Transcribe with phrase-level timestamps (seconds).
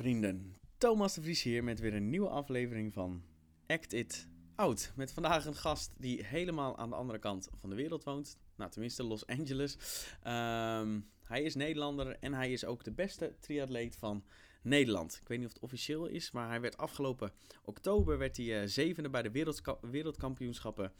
[0.00, 0.54] vrienden.
[0.78, 3.22] Thomas de Vries hier met weer een nieuwe aflevering van
[3.66, 4.92] Act It Out.
[4.96, 8.38] Met vandaag een gast die helemaal aan de andere kant van de wereld woont.
[8.56, 9.76] Nou, tenminste Los Angeles.
[10.22, 14.24] Ehm, hij is Nederlander en hij is ook de beste triatleet van
[14.62, 15.18] Nederland.
[15.20, 17.32] Ik weet niet of het officieel is, maar hij werd afgelopen
[17.64, 20.92] oktober werd hij, uh, zevende bij de wereldka wereldkampioenschappen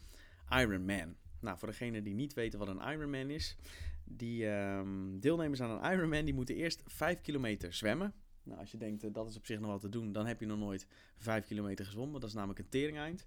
[0.51, 1.17] Ironman.
[1.41, 3.57] Nou, voor degenen die niet weten wat een Ironman is,
[4.05, 8.15] die um, deelnemers aan een Ironman die moeten eerst 5 kilometer zwemmen.
[8.43, 10.41] Nou, als je denkt uh, dat is op zich nog wel te doen, dan heb
[10.41, 10.87] je nog nooit
[11.17, 12.21] 5 kilometer gezwommen.
[12.21, 13.27] Dat is namelijk een teringeind.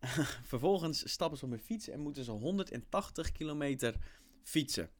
[0.52, 3.94] Vervolgens stappen ze op een fiets en moeten ze 180 kilometer
[4.42, 4.90] fietsen.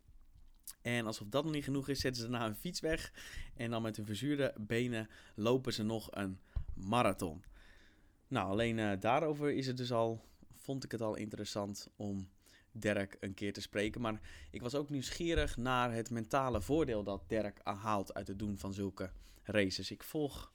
[0.83, 3.13] En alsof dat nog niet genoeg is, zetten ze daarna een fiets weg.
[3.55, 6.39] En dan met hun verzuurde benen lopen ze nog een
[6.75, 7.45] marathon.
[8.29, 12.29] Nou, alleen uh, daarover is het dus al, vond ik het al interessant om
[12.73, 14.01] Dirk een keer te spreken.
[14.01, 18.59] Maar ik was ook nieuwsgierig naar het mentale voordeel dat Dirk haalt uit het doen
[18.59, 19.11] van zulke
[19.47, 19.91] races.
[19.91, 20.53] Ik volg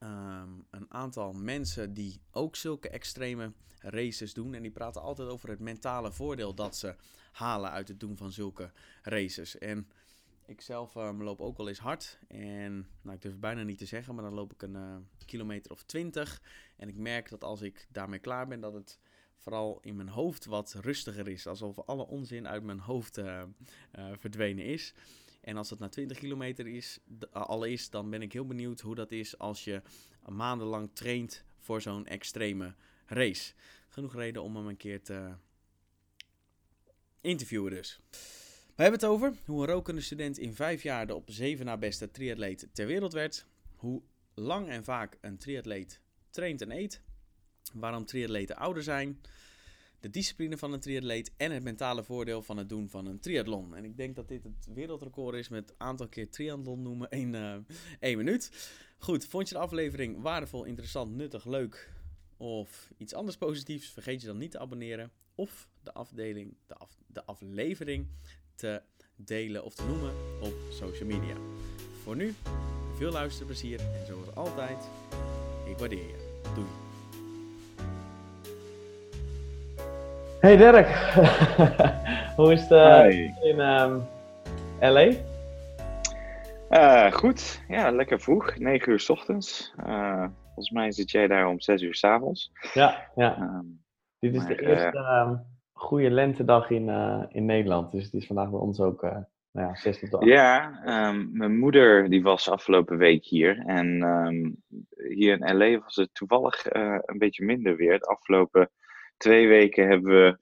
[0.00, 4.54] um, een aantal mensen die ook zulke extreme races doen.
[4.54, 6.94] En die praten altijd over het mentale voordeel dat ze
[7.32, 8.70] halen uit het doen van zulke
[9.02, 9.58] races.
[9.58, 9.88] En
[10.46, 12.18] ik zelf um, loop ook wel eens hard.
[12.28, 14.96] En nou, ik durf het bijna niet te zeggen, maar dan loop ik een uh,
[15.26, 16.42] kilometer of twintig.
[16.76, 18.98] En ik merk dat als ik daarmee klaar ben, dat het
[19.36, 21.46] vooral in mijn hoofd wat rustiger is.
[21.46, 23.42] Alsof alle onzin uit mijn hoofd uh,
[23.98, 24.94] uh, verdwenen is.
[25.42, 26.98] En als het na 20 kilometer is,
[27.32, 29.82] al is, dan ben ik heel benieuwd hoe dat is als je
[30.28, 32.74] maandenlang traint voor zo'n extreme
[33.06, 33.52] race.
[33.88, 35.34] Genoeg reden om hem een keer te
[37.20, 38.00] interviewen dus.
[38.74, 41.76] We hebben het over hoe een rokende student in vijf jaar de op zeven na
[41.76, 43.46] beste triatleet ter wereld werd.
[43.76, 44.02] Hoe
[44.34, 46.00] lang en vaak een triatleet
[46.30, 47.00] traint en eet.
[47.72, 49.20] Waarom triatleten ouder zijn.
[50.02, 53.74] De discipline van een triatleet en het mentale voordeel van het doen van een triathlon.
[53.74, 57.54] En ik denk dat dit het wereldrecord is met aantal keer triathlon noemen in uh,
[58.00, 58.50] één minuut.
[58.98, 61.92] Goed, vond je de aflevering waardevol, interessant, nuttig, leuk
[62.36, 63.90] of iets anders positiefs?
[63.90, 66.76] Vergeet je dan niet te abonneren of de, afdeling, de,
[67.06, 68.06] de aflevering
[68.54, 68.82] te
[69.16, 71.36] delen of te noemen op social media.
[72.02, 72.34] Voor nu,
[72.96, 74.84] veel luisterplezier en zoals altijd,
[75.66, 76.40] ik waardeer je.
[76.54, 76.81] Doei!
[80.42, 80.88] Hey Dirk,
[82.36, 84.02] hoe is het uh, in um,
[84.80, 85.10] LA?
[86.70, 89.74] Uh, goed, ja, lekker vroeg, 9 uur s ochtends.
[89.86, 92.52] Uh, volgens mij zit jij daar om 6 uur s avonds.
[92.74, 93.40] Ja, ja.
[93.40, 93.82] Um,
[94.18, 95.42] Dit is maar, de eerste um,
[95.72, 96.88] goede lentedag in,
[97.28, 100.24] in Nederland, dus het is vandaag bij ons ook nou ja, 6 tot 8.
[100.24, 100.80] Ja,
[101.32, 104.58] mijn moeder die was afgelopen week hier en
[105.08, 106.64] hier in LA was het toevallig
[107.06, 107.98] een beetje minder weer.
[107.98, 108.70] De afgelopen
[109.22, 110.38] twee weken hebben we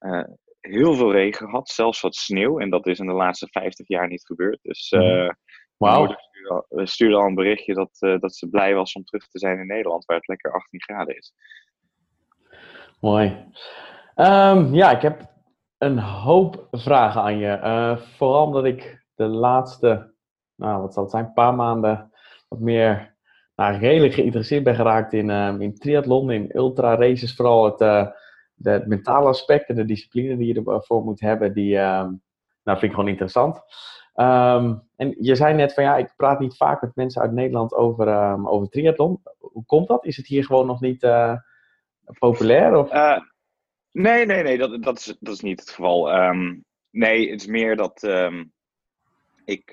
[0.00, 0.24] uh,
[0.60, 2.58] heel veel regen gehad, zelfs wat sneeuw.
[2.58, 4.58] En dat is in de laatste 50 jaar niet gebeurd.
[4.62, 5.30] Dus uh,
[5.76, 6.10] wow.
[6.10, 9.38] stuurde, al, stuurde al een berichtje dat, uh, dat ze blij was om terug te
[9.38, 11.32] zijn in Nederland, waar het lekker 18 graden is.
[13.00, 13.46] Mooi.
[14.16, 15.32] Um, ja, ik heb
[15.78, 17.98] een hoop vragen aan je.
[18.16, 20.14] vooral omdat ik de laatste,
[20.54, 22.12] nou wat zal het zijn, een paar maanden
[22.48, 23.09] wat meer
[23.60, 27.34] nou, redelijk geïnteresseerd ben geraakt in, uh, in triathlon, in ultra races.
[27.34, 27.78] Vooral het,
[28.54, 32.08] de, het mentale aspect en de discipline die je ervoor moet hebben, die uh,
[32.62, 33.56] nou, vind ik gewoon interessant.
[34.14, 37.74] Um, en je zei net van ja, ik praat niet vaak met mensen uit Nederland
[37.74, 39.22] over, over triathlon.
[39.38, 40.04] Hoe komt dat?
[40.04, 41.36] Is het hier gewoon nog niet uh,
[42.18, 42.76] populair?
[42.76, 42.90] Of?
[43.92, 46.10] nee, nee, nee, dat, dat, is, dat is niet het geval.
[46.90, 48.08] Nee, het is meer dat
[49.44, 49.70] ik,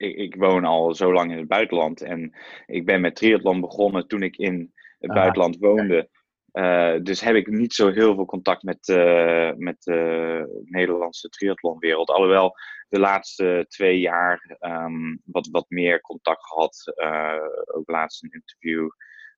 [0.00, 2.00] ik, ik, woon al zo lang in het buitenland.
[2.00, 6.08] En ik ben met triathlon begonnen toen ik in het ah, buitenland woonde.
[6.52, 12.10] Uh, dus heb ik niet zo heel veel contact met, uh, met de Nederlandse triathlonwereld.
[12.10, 12.56] Alhoewel
[12.88, 16.92] de laatste twee jaar um, wat, wat meer contact gehad.
[16.96, 18.90] Uh, ook laatst een interview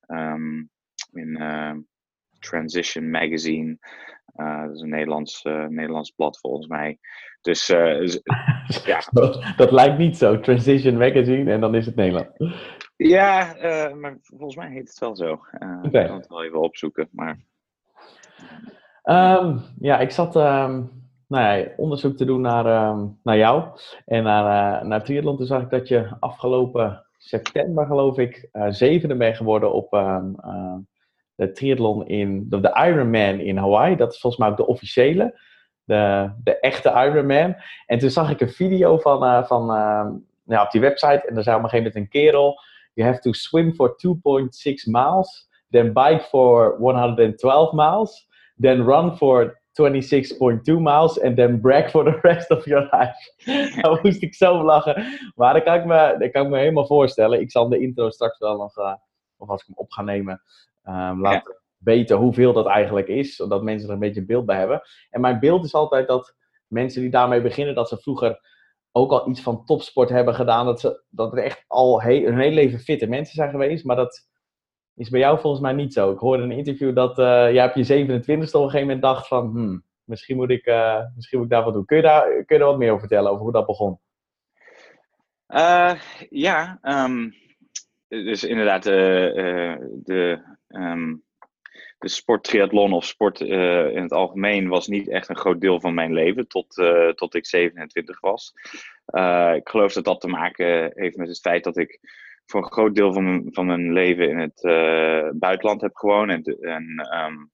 [0.06, 0.70] um,
[1.12, 1.38] in
[2.38, 3.78] Transition Magazine.
[4.36, 6.98] Uh, dat is een Nederlands, uh, Nederlands blad volgens mij.
[7.40, 8.06] Dus uh,
[8.84, 9.02] ja.
[9.10, 10.40] dat, dat, lijkt niet zo.
[10.40, 12.30] Transition Magazine en dan is het Nederland.
[12.96, 13.54] Ja,
[13.94, 15.32] maar volgens mij heet het wel zo.
[15.82, 16.02] Okay.
[16.02, 17.08] Ik kan het wel even opzoeken.
[17.10, 17.38] Maar...
[19.04, 20.90] Um, ja, ik zat um,
[21.26, 23.64] nou ja, onderzoek te doen naar, um, naar jou
[24.04, 25.36] en naar, naar triathlon.
[25.36, 29.92] Toen zag ik dat je afgelopen september, geloof ik, zevende bent geworden op
[31.34, 33.96] de triathlon in, de, de Ironman in Hawaii.
[33.96, 35.40] Dat is volgens mij ook de officiële,
[35.84, 37.56] de, de echte Ironman.
[37.86, 40.06] En toen zag ik een video van, uh, van uh,
[40.44, 42.60] ja, op die website en daar zei op een gegeven moment een kerel,
[42.94, 48.28] you have to swim for 2.6 miles, then bike for 112 miles,
[48.60, 53.16] then run for 26.2 miles and then brag for the rest of your life.
[53.80, 55.04] Daar moest ik zo lachen.
[55.34, 57.40] Maar dat kan ik me, dat kan ik me helemaal voorstellen.
[57.40, 58.94] Ik zal de intro straks wel nog, uh,
[59.36, 60.42] of als ik hem op ga nemen,
[60.84, 63.36] um, laten weten hoeveel dat eigenlijk is.
[63.36, 64.82] Zodat mensen er een beetje een beeld bij hebben.
[65.10, 66.36] En mijn beeld is altijd dat
[66.66, 68.40] mensen die daarmee beginnen, dat ze vroeger
[68.92, 70.66] ook al iets van topsport hebben gedaan.
[70.66, 73.84] Dat, ze, dat er echt al he hun hele leven fitte mensen zijn geweest.
[73.84, 74.28] Maar dat
[74.94, 76.12] is bij jou volgens mij niet zo.
[76.12, 78.86] Ik hoorde in een interview dat uh, jij op je 27 e op een gegeven
[78.86, 79.50] moment dacht van...
[79.50, 81.84] Hmm, misschien, moet ik, uh, misschien moet ik daar wat doen.
[81.84, 83.98] Kun je daar, kun je daar wat meer over vertellen, over hoe dat begon?
[85.48, 85.92] Uh,
[86.30, 87.34] ja, um,
[88.20, 90.40] dus inderdaad de...
[90.68, 91.22] Um,
[91.98, 95.94] de sport triathlon of sport in het algemeen was niet echt een groot deel van
[95.94, 96.66] mijn leven tot,
[97.14, 98.52] tot ik 27 was.
[99.54, 102.00] Ik geloof dat dat te maken heeft met het feit dat ik
[102.46, 104.60] voor een groot deel van mijn, van mijn leven in het
[105.38, 106.30] buitenland heb gewoond.
[106.30, 107.50] En, en um,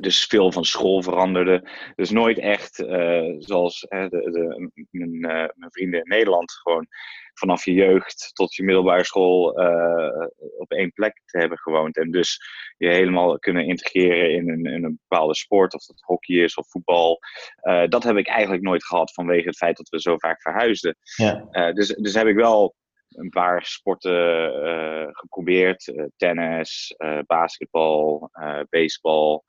[0.00, 1.70] dus veel van school veranderde.
[1.94, 2.74] Dus nooit echt
[3.38, 6.86] zoals de, de, mijn, mijn vrienden in Nederland gewoon
[7.34, 10.26] vanaf je jeugd tot je middelbare school uh,
[10.58, 11.96] op één plek te hebben gewoond.
[11.96, 12.40] En dus
[12.76, 16.68] je helemaal kunnen integreren in een, in een bepaalde sport, of dat hockey is of
[16.68, 17.18] voetbal.
[17.88, 20.96] Dat heb ik eigenlijk nooit gehad vanwege het feit dat we zo vaak verhuisden.
[21.16, 21.72] Ja.
[21.72, 22.74] Dus, dus heb ik wel
[23.08, 26.08] een paar sporten geprobeerd.
[26.16, 26.94] tennis,
[27.26, 28.30] basketbal,
[28.70, 29.42] baseball.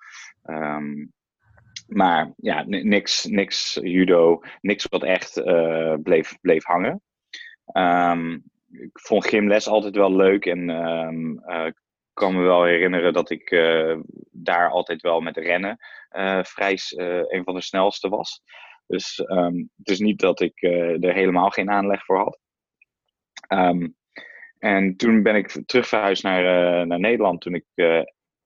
[0.43, 1.13] Um,
[1.87, 5.43] maar ja, niks, niks judo, niks wat echt
[6.03, 7.01] bleef, bleef hangen.
[7.73, 11.77] Um, ik vond gymles altijd wel leuk en uh, ik
[12.13, 13.99] kan me wel herinneren dat ik uh,
[14.31, 15.77] daar altijd wel met rennen
[16.11, 16.77] uh, vrij
[17.27, 18.41] een van de snelste was.
[18.87, 19.17] Dus
[19.77, 20.61] het is niet dat ik
[21.01, 22.39] er helemaal geen aanleg voor had.
[24.59, 27.65] En toen ben ik terug verhuisd naar, naar Nederland toen ik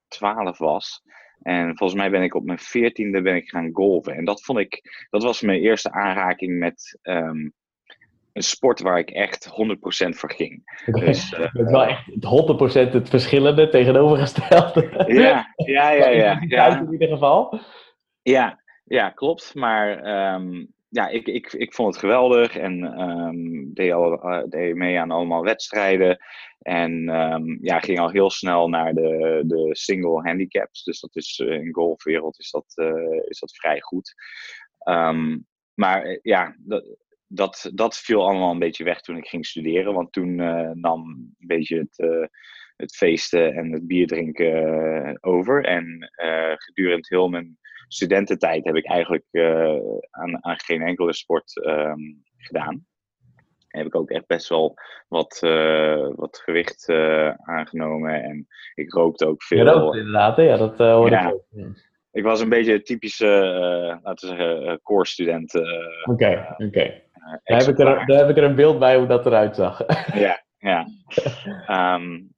[0.08, 1.02] 12 was.
[1.42, 4.16] En volgens mij ben ik op mijn veertiende ben ik gaan golven.
[4.16, 7.54] En dat vond ik, dat was mijn eerste aanraking met um,
[8.34, 10.82] een sport waar ik echt 100% voor ging.
[11.06, 12.10] Dus, uh, het is wel echt
[12.90, 14.90] 100% het verschillende tegenovergestelde.
[15.22, 16.10] Ja, ja, ja.
[16.10, 16.80] ja, ja.
[16.80, 17.60] In ieder geval.
[18.22, 19.56] Ja, ja klopt.
[19.56, 20.06] Maar
[20.36, 25.00] um, ja, ik, ik, ik vond het geweldig en um, deed, al, uh, deed mee
[25.00, 26.18] aan allemaal wedstrijden.
[26.60, 30.84] En um, ja, ging al heel snel naar de, de single handicaps.
[30.84, 34.14] Dus dat is uh, in golfwereld is dat, uh, is dat vrij goed.
[34.90, 36.98] Um, maar ja, dat,
[37.28, 39.94] dat, dat viel allemaal een beetje weg toen ik ging studeren.
[39.94, 40.36] Want toen
[40.80, 42.30] nam een beetje het,
[42.76, 45.66] het feesten en het bier drinken uh, over.
[45.66, 46.12] En
[46.58, 49.26] gedurende heel mijn studententijd heb ik eigenlijk
[50.10, 52.86] aan, aan geen enkele sport um, gedaan.
[53.68, 54.74] Heb ik ook echt best wel
[55.08, 55.40] wat,
[56.16, 56.90] wat gewicht
[57.44, 58.24] aangenomen.
[58.24, 59.66] En ik rookte ook veel.
[59.66, 60.44] Je rookte inderdaad, hè?
[60.44, 61.28] ja, dat hoorde ja.
[61.28, 61.46] ik ook.
[61.50, 61.68] Ja.
[62.12, 63.28] Ik was een beetje een typische,
[64.04, 65.56] laten we zeggen, core student.
[66.04, 66.64] Oké, oké.
[66.64, 67.04] Okay.
[67.24, 69.56] Uh, daar, heb ik er, daar heb ik er een beeld bij hoe dat eruit
[69.56, 69.82] zag.
[70.14, 70.88] ja, ja.
[71.96, 72.30] um,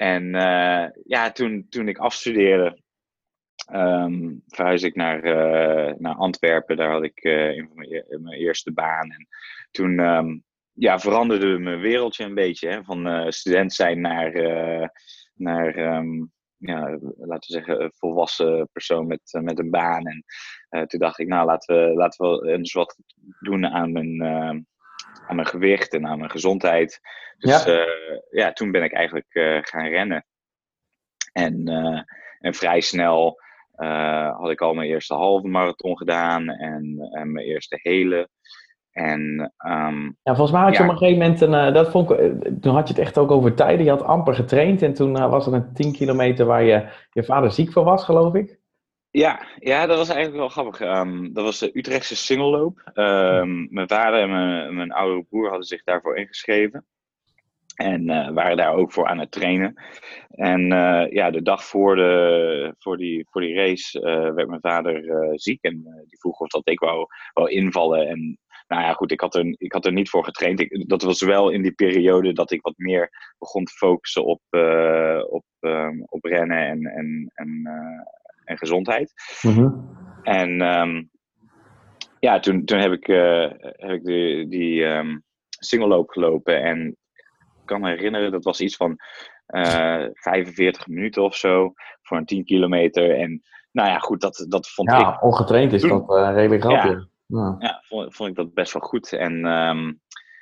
[0.00, 2.82] en uh, ja, toen, toen ik afstudeerde,
[3.72, 6.76] um, verhuisde ik naar, uh, naar Antwerpen.
[6.76, 9.10] Daar had ik een van mijn, eerste baan.
[9.10, 9.28] En
[9.70, 12.68] toen um, ja, veranderde mijn wereldje een beetje.
[12.68, 14.32] Hè, van student zijn naar,
[15.34, 16.02] naar
[16.60, 20.06] ja, laten we zeggen, een volwassen persoon met, eh, met een baan.
[20.06, 20.24] En
[20.88, 22.98] toen dacht ik, nou, laten we, laten we eens wat
[23.40, 24.66] doen aan mijn,
[25.26, 27.00] aan mijn gewicht en aan mijn gezondheid.
[27.38, 27.86] Dus ja,
[28.30, 30.24] ja toen ben ik eigenlijk gaan rennen.
[31.32, 31.68] En,
[32.38, 33.40] en vrij snel
[34.36, 38.28] had ik al mijn eerste halve marathon gedaan en, en mijn eerste hele.
[38.92, 40.84] En, um, ja, volgens mij had je ja.
[40.84, 42.30] op een gegeven moment, een, uh, dat vond ik, uh,
[42.60, 43.84] toen had je het echt ook over tijden.
[43.84, 47.24] Je had amper getraind en toen uh, was er een 10 kilometer waar je, je
[47.24, 48.59] vader ziek voor was, geloof ik.
[49.12, 50.80] Ja, ja dat was eigenlijk wel grappig.
[50.80, 52.90] Um, dat was de Utrechtse singelloop.
[52.94, 56.86] Um, mijn vader en mijn, mijn broer hadden zich daarvoor ingeschreven.
[57.74, 59.82] En waren daar ook voor aan het trainen.
[60.28, 60.66] En
[61.10, 64.00] ja, de dag voor, de, voor, die, voor die race
[64.34, 65.02] werd mijn vader
[65.38, 65.62] ziek.
[65.62, 68.08] En die vroeg of dat ik wou, wou invallen.
[68.08, 68.38] En
[68.68, 70.60] nou ja, goed, ik had er, ik had er niet voor getraind.
[70.60, 74.40] Ik, dat was wel in die periode dat ik wat meer begon te focussen op,
[75.28, 77.68] op, um, op rennen en, en, en,
[78.50, 79.12] en gezondheid.
[79.42, 79.98] Mm -hmm.
[80.22, 81.10] En um,
[82.18, 86.62] ja, toen, toen heb ik, uh, heb ik de, die um, singelloop gelopen.
[86.62, 86.86] En
[87.60, 88.96] ik kan me herinneren, dat was iets van
[89.46, 93.16] 45 minuten of zo voor een 10 kilometer.
[93.16, 93.42] En
[93.72, 95.22] nou ja, goed, dat, dat vond ja, ik...
[95.22, 96.90] ongetraind is dat redelijk grappig.
[96.90, 97.08] Ja.
[97.26, 99.12] Ja, ja vond, vond, ik dat best wel goed.
[99.12, 100.00] En um,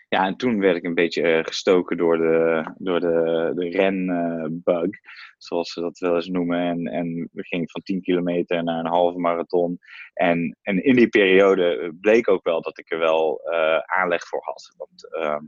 [0.08, 4.90] ja, en toen werd ik een beetje eh, gestoken door de, door de, de renbug,
[5.38, 6.58] zoals ze dat wel eens noemen.
[6.58, 9.78] En, en we gingen van 10 kilometer naar een halve marathon.
[10.12, 13.40] En, en in die periode bleek ook wel dat ik er wel
[13.84, 14.74] aanleg voor had.
[14.76, 15.44] Want ehm,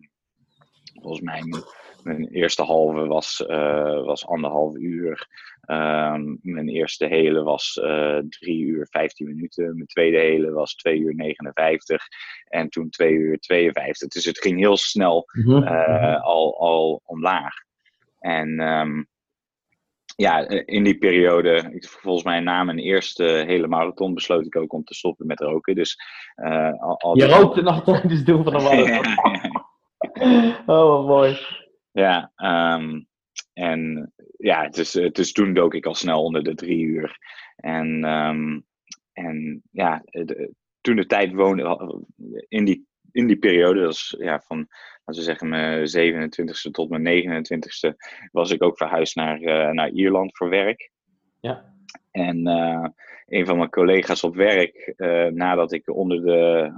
[1.01, 1.43] volgens mij
[2.05, 5.29] mijn eerste halve was, uh, was anderhalf uur.
[5.67, 9.75] Um, mijn eerste hele was uh, drie uur 15 minuten.
[9.75, 12.07] Mijn tweede hele was 2 uur 59.
[12.45, 14.09] En toen 2 uur 52.
[14.09, 17.55] Dus het ging heel snel uh, al, al omlaag.
[18.19, 19.09] En um,
[20.17, 24.85] ja, in die periode, volgens mij na mijn eerste hele marathon, besloot ik ook om
[24.85, 25.75] te stoppen met roken.
[25.75, 25.99] Dus,
[26.79, 29.15] al, al Je rookte nog tijdens het doen van de marathon.
[30.77, 31.39] oh, wat mooi.
[31.93, 33.09] Ja, um,
[33.53, 37.19] en ja, het is, het is toen dook ik al snel onder de drie uur.
[37.57, 38.65] En, um,
[39.13, 42.05] en ja, de, toen de tijd woonde,
[42.49, 44.57] in die, in die periode, dat is ja, van,
[45.05, 47.95] laten we zeggen, mijn 27ste tot mijn 29ste,
[48.33, 50.91] was ik ook verhuisd naar, uh, naar Ierland voor werk.
[51.41, 51.75] Ja.
[52.11, 52.87] En uh,
[53.27, 56.73] een van mijn collega's op werk, uh, nadat ik onder de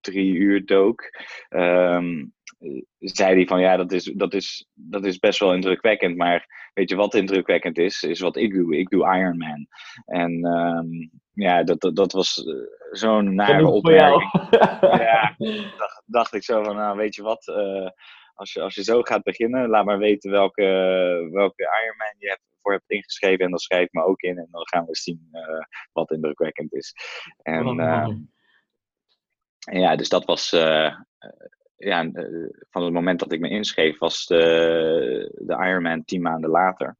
[0.00, 1.10] drie uur dook,
[1.48, 2.34] um,
[2.98, 6.16] zei hij van ja, dat is, dat, is, dat is best wel indrukwekkend.
[6.16, 8.02] Maar weet je wat indrukwekkend is?
[8.02, 8.78] Is wat ik doe.
[8.78, 9.66] Ik doe Ironman.
[10.04, 12.54] En um, ja, dat, dat, dat was eh,
[12.90, 14.30] zo'n nare opmerking.
[14.80, 15.34] ja,
[15.78, 17.90] dacht, dacht ik zo van, nou weet je wat, uh,
[18.34, 20.62] als, je, als je zo gaat beginnen, laat maar weten welke,
[21.32, 23.44] welke Ironman je hebt, voor hebt ingeschreven.
[23.44, 26.94] En dan schrijf me ook in en dan gaan we zien uh, wat indrukwekkend is.
[27.42, 28.08] En, uh,
[29.58, 30.50] ja, dus dat was
[31.78, 32.24] ja, eh,
[32.70, 36.96] van het moment dat ik me inschreef, was de, de Ironman tien maanden later.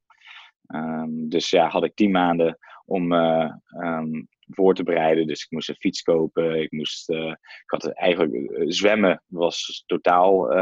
[0.67, 5.27] Um, dus ja, had ik tien maanden om uh, um, voor te bereiden.
[5.27, 6.61] Dus ik moest een fiets kopen.
[6.61, 10.57] Ik moest, uh, ik had eigenlijk zwemmen was totaal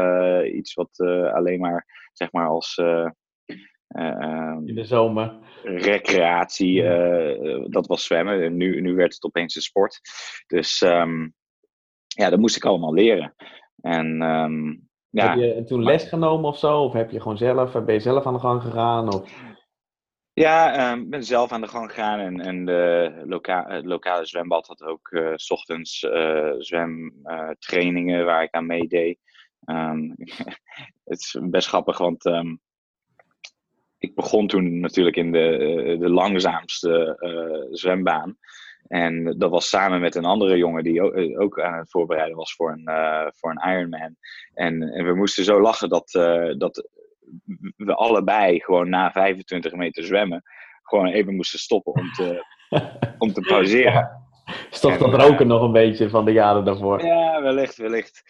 [0.46, 1.00] iets wat
[1.32, 6.82] alleen maar zeg maar als um, in de zomer recreatie.
[7.68, 8.42] dat was zwemmen.
[8.42, 10.00] En nu, nu werd het opeens een sport.
[10.46, 10.78] Dus
[12.18, 13.34] ja, dat moest ik allemaal leren.
[13.80, 16.82] En, um, ja, heb je toen les genomen of zo?
[16.82, 19.14] Of heb je gewoon zelf, ben je zelf aan de gang gegaan?
[19.14, 19.30] Of?
[20.32, 24.26] Ja, ik um, ben zelf aan de gang gegaan en, en de loka het lokale
[24.26, 29.18] zwembad had ook uh, s ochtends uh, zwemtrainingen uh, waar ik aan meedeed.
[29.66, 30.14] Um,
[31.10, 32.60] het is best grappig, want um,
[33.98, 37.16] ik begon toen natuurlijk in de, de langzaamste
[37.70, 38.38] zwembaan.
[38.88, 42.54] En dat was samen met een andere jongen die ook, ook aan het voorbereiden was
[42.54, 44.16] voor een, uh, voor een Ironman.
[44.54, 46.88] En, en we moesten zo lachen dat, uh, dat
[47.76, 50.42] we allebei gewoon na 25 meter zwemmen
[50.82, 52.44] gewoon even moesten stoppen om te,
[53.18, 54.26] om te pauzeren.
[54.70, 57.04] Stopt dat roken nog een beetje van de jaren daarvoor?
[57.04, 58.22] Ja, wellicht, wellicht.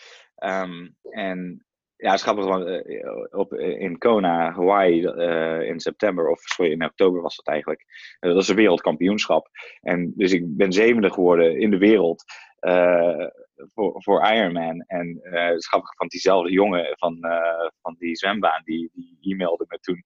[0.45, 1.67] Um, en
[1.99, 6.73] ja, het is grappig, want uh, op, in Kona, Hawaii, uh, in september, of sorry,
[6.73, 7.85] in oktober was dat eigenlijk.
[8.21, 9.49] Dat is een wereldkampioenschap.
[9.81, 12.25] En dus ik ben zevende geworden in de wereld
[13.75, 14.85] voor, voor Ironman.
[14.87, 17.19] En het is grappig, van diezelfde jongen van,
[17.83, 20.03] van die zwembaan, die, die e-mailde me toen.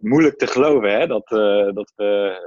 [0.00, 1.28] moeilijk te geloven, hè, dat,
[1.74, 2.38] dat we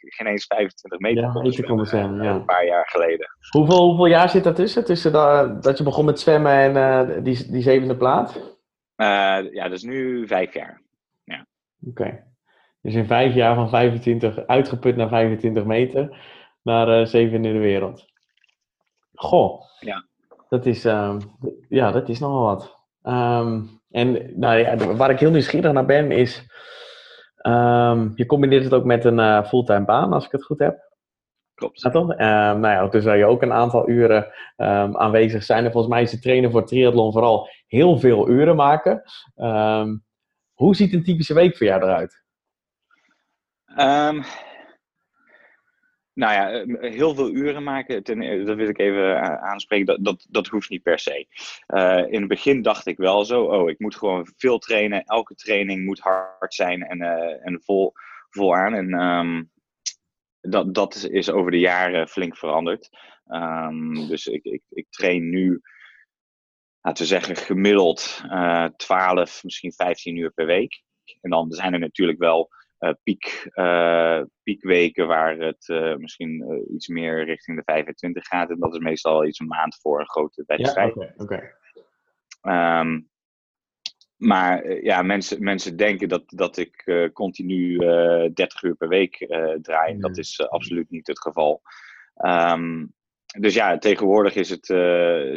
[0.00, 2.34] geen eens 25 meter ja, zwemmen ja.
[2.34, 3.26] een paar jaar geleden.
[3.50, 4.84] Hoeveel, hoeveel jaar zit daartussen?
[4.84, 8.36] Tussen dat, dat je begon met zwemmen en uh, die, die zevende plaats?
[8.36, 10.82] Uh, ja, dat is nu vijf jaar.
[11.24, 11.46] Ja.
[11.86, 12.02] Oké.
[12.02, 12.24] Okay.
[12.82, 16.16] Dus in vijf jaar van 25, uitgeput naar 25 meter,
[16.62, 18.04] naar uh, zevende in de wereld.
[19.14, 19.62] Goh.
[19.80, 20.04] Ja.
[20.48, 21.16] Dat is, uh,
[21.68, 22.78] ja, dat is nogal wat.
[23.02, 26.46] Um, en nou ja, waar ik heel nieuwsgierig naar ben is
[27.42, 30.88] Um, je combineert het ook met een uh, fulltime baan, als ik het goed heb.
[31.54, 31.80] Klopt.
[31.80, 32.10] Ja, toch?
[32.10, 34.24] Um, nou ja, dus zou je ook een aantal uren
[34.56, 35.64] um, aanwezig zijn.
[35.64, 39.02] En volgens mij is het trainen voor triathlon vooral heel veel uren maken.
[40.52, 42.24] hoe ziet een typische week voor jou eruit?
[46.20, 50.26] Nou ja, eh, heel veel uren maken, e-, dat wil ik even eh, aanspreken, dat,
[50.28, 51.26] dat, hoeft niet per se.
[51.68, 55.34] Uh, in het begin dacht ik wel zo, oh, ik moet gewoon veel trainen, elke
[55.34, 57.00] training moet hard zijn en,
[57.42, 57.94] en vol,
[58.56, 58.74] aan.
[58.74, 59.50] En um,
[60.40, 62.88] dat, dat is over de jaren flink veranderd.
[63.26, 65.60] Um, dus ik, ik, ik train nu,
[66.80, 70.82] laten we zeggen, gemiddeld uh, 12, misschien 15 uur per week.
[71.20, 72.50] En dan zijn er natuurlijk wel
[73.02, 78.50] piek, uh, piekweken waar het uh, misschien iets meer richting de 25 gaat.
[78.50, 80.94] En dat is meestal iets een maand voor een grote wedstrijd.
[80.94, 81.52] Ja, oké.
[82.42, 83.08] Okay, um,
[84.16, 89.16] maar ja, mensen, mensen denken dat, dat ik continu 30 uur per week
[89.62, 89.94] draai.
[89.94, 90.00] Mm.
[90.00, 91.62] Dat is absoluut niet het geval.
[92.16, 92.92] Um,
[93.38, 94.66] dus ja, tegenwoordig is het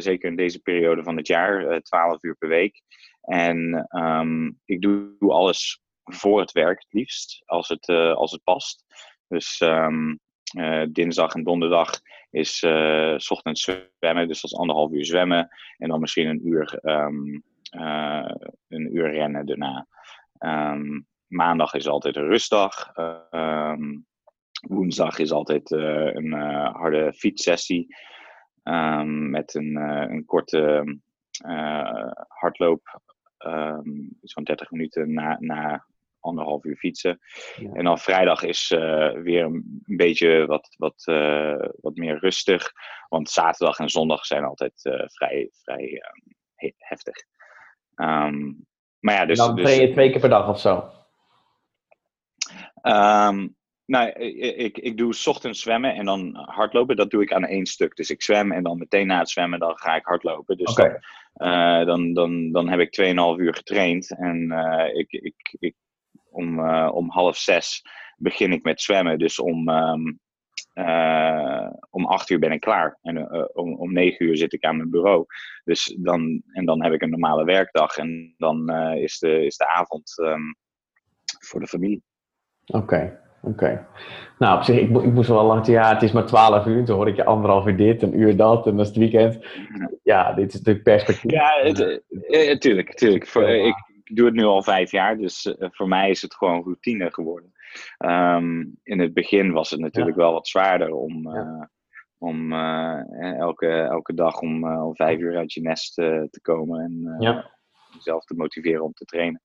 [0.02, 2.82] zeker in deze periode van het jaar uh, 12 uur per week.
[3.20, 8.42] En um, ik doe, alles voor het werk het liefst, als het, uh, als het
[8.44, 8.84] past.
[9.28, 10.20] Dus um,
[10.92, 12.56] dinsdag en donderdag is
[13.16, 15.48] s ochtends zwemmen, dus dat is anderhalf uur zwemmen.
[15.78, 17.42] En dan misschien een uur, um,
[18.68, 19.86] een uur rennen daarna.
[21.26, 22.92] maandag is altijd een rustdag.
[24.68, 26.32] Woensdag is altijd een
[26.72, 27.96] harde fietssessie
[29.04, 29.76] met een,
[30.10, 30.98] een korte
[32.28, 33.00] hardloop,
[33.46, 35.84] um, van 30 minuten na, na
[36.24, 37.20] anderhalf uur fietsen.
[37.56, 37.72] Ja.
[37.72, 38.68] En dan vrijdag is
[39.14, 41.02] weer een beetje wat, wat,
[41.80, 42.72] wat meer rustig,
[43.08, 44.80] want zaterdag en zondag zijn altijd
[45.12, 46.02] vrij, vrij
[46.78, 47.16] heftig.
[47.96, 48.66] Um,
[49.04, 50.90] maar ja, dus, dan train je dus, twee keer per dag of zo?
[52.82, 56.96] Um, nou, ik, ik doe ochtends zwemmen en dan hardlopen.
[56.96, 57.96] Dat doe ik aan één stuk.
[57.96, 60.56] Dus ik zwem en dan meteen na het zwemmen dan ga ik hardlopen.
[60.56, 61.00] Dus okay.
[61.32, 64.16] dan, uh, dan, dan, dan heb ik 2,5 uur getraind.
[64.18, 65.74] En uh, ik, ik, ik,
[66.34, 67.82] om, uh, om half zes
[68.16, 69.18] begin ik met zwemmen.
[69.18, 70.18] Dus om, um,
[71.90, 72.98] om 8 uur ben ik klaar.
[73.02, 75.24] En om, om 9 uur zit ik aan mijn bureau.
[75.64, 77.96] Dus dan, en dan heb ik een normale werkdag.
[77.96, 80.56] En dan is, de, is de avond um,
[81.40, 82.02] voor de familie.
[82.66, 82.78] Oké.
[82.78, 83.18] Okay.
[83.46, 83.86] Oké.
[84.38, 86.84] Nou, op zich, ik, ik moest wel lang ja, het is maar 12 uur.
[86.84, 89.46] Toen hoor ik je anderhalf uur dit, een uur dat, en dat is het weekend.
[90.02, 91.30] Ja, dit is natuurlijk perspectief.
[91.30, 93.26] Ja, natuurlijk, eh, tuurlijk.
[93.26, 96.62] Voor, ik doe het nu al vijf jaar, dus uh, voor mij is het gewoon
[96.62, 97.52] routine geworden.
[97.98, 100.22] Um, in het begin was het natuurlijk ja.
[100.22, 101.70] wel wat zwaarder om, ja.
[102.18, 102.52] om
[103.38, 107.16] elke, elke dag om, om vijf uur uit je nest te komen en
[107.94, 109.42] jezelf te motiveren om te trainen.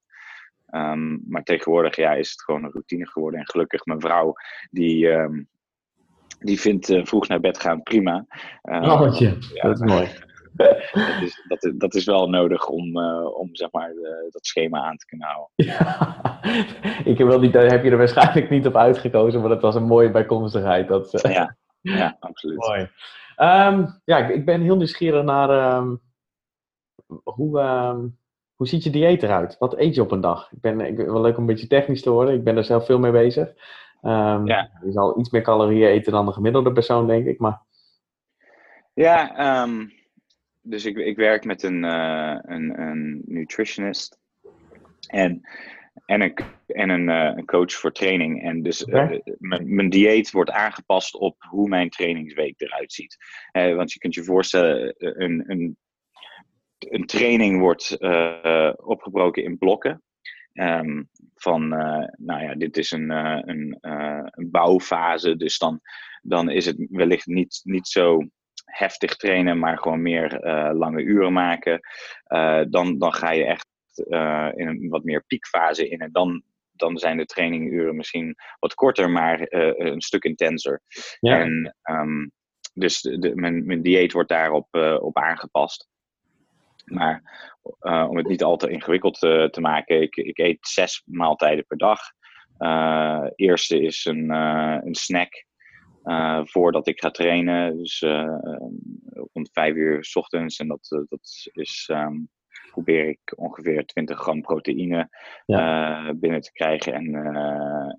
[0.74, 3.40] Um, maar tegenwoordig ja, is het gewoon een routine geworden.
[3.40, 4.32] En gelukkig mijn vrouw,
[4.70, 5.48] die, um,
[6.38, 8.26] die vindt uh, vroeg naar bed gaan prima.
[8.62, 10.08] Uh, oh, ja, dat is mooi.
[10.92, 13.92] dat, is, dat, dat, is wel nodig om, uh, om zeg maar,
[14.30, 15.52] dat schema aan te kunnen houden.
[15.54, 16.40] Ja,
[17.04, 20.10] ik niet, daar heb je er waarschijnlijk niet op uitgekozen, maar dat was een mooie
[20.10, 20.88] bijkomstigheid.
[20.88, 22.58] Dat, ja, ja, absoluut.
[22.58, 22.80] Mooi.
[23.36, 25.82] Um, ja, ik, ik, ben heel nieuwsgierig naar
[27.24, 27.58] hoe
[28.60, 29.56] hoe ziet je dieet eruit?
[29.58, 30.52] Wat eet je op een dag?
[30.52, 32.34] Ik ben, ik, wel leuk om een beetje technisch te worden.
[32.34, 33.52] Ik ben er zelf veel mee bezig.
[34.02, 34.70] Ja.
[34.84, 37.38] Je zal iets meer calorieën eten dan de gemiddelde persoon, denk ik.
[37.38, 37.62] Maar...
[38.94, 39.92] Ja, um,
[40.70, 44.18] dus ik, ik werk met een, uh, een, een nutritionist.
[45.06, 45.40] En
[46.06, 46.34] en een,
[46.66, 48.42] en een, een, coach voor training.
[48.42, 49.22] En dus okay.
[49.24, 53.16] uh, mijn dieet wordt aangepast op hoe mijn trainingsweek eruit ziet.
[53.52, 55.76] Want je kunt je voorstellen, een, een
[56.78, 57.98] een training wordt
[58.76, 60.02] opgebroken in blokken.
[60.52, 65.80] Um, van, uh, nou ja, dit is een, uh, een, een, bouwfase, dus dan,
[66.22, 68.28] dan is het wellicht niet, niet zo
[68.70, 70.38] heftig trainen, maar gewoon meer
[70.74, 71.80] lange uren maken.
[72.70, 73.68] dan, dan ga je echt
[74.56, 79.10] in een wat meer piekfase in en dan, dan zijn de traininguren misschien wat korter,
[79.10, 80.80] maar een stuk intenser.
[81.20, 81.38] Ja.
[81.38, 82.32] En, um,
[82.74, 84.68] dus de, de, mijn, mijn dieet wordt daarop
[85.00, 85.88] op aangepast.
[86.84, 87.22] Maar
[87.80, 91.66] uh, om het niet al te ingewikkeld uh, te maken, ik, ik, eet zes maaltijden
[91.66, 92.00] per dag.
[92.58, 95.44] Uh, eerste is een, een snack
[96.44, 97.76] voordat ik ga trainen.
[97.76, 98.00] Dus
[99.32, 100.58] rond vijf uur s ochtends.
[100.58, 102.28] En dat, dat is, um,
[102.70, 105.08] probeer ik ongeveer 20 gram proteïne
[105.46, 106.14] ja.
[106.14, 106.92] binnen te krijgen.
[106.92, 107.14] En,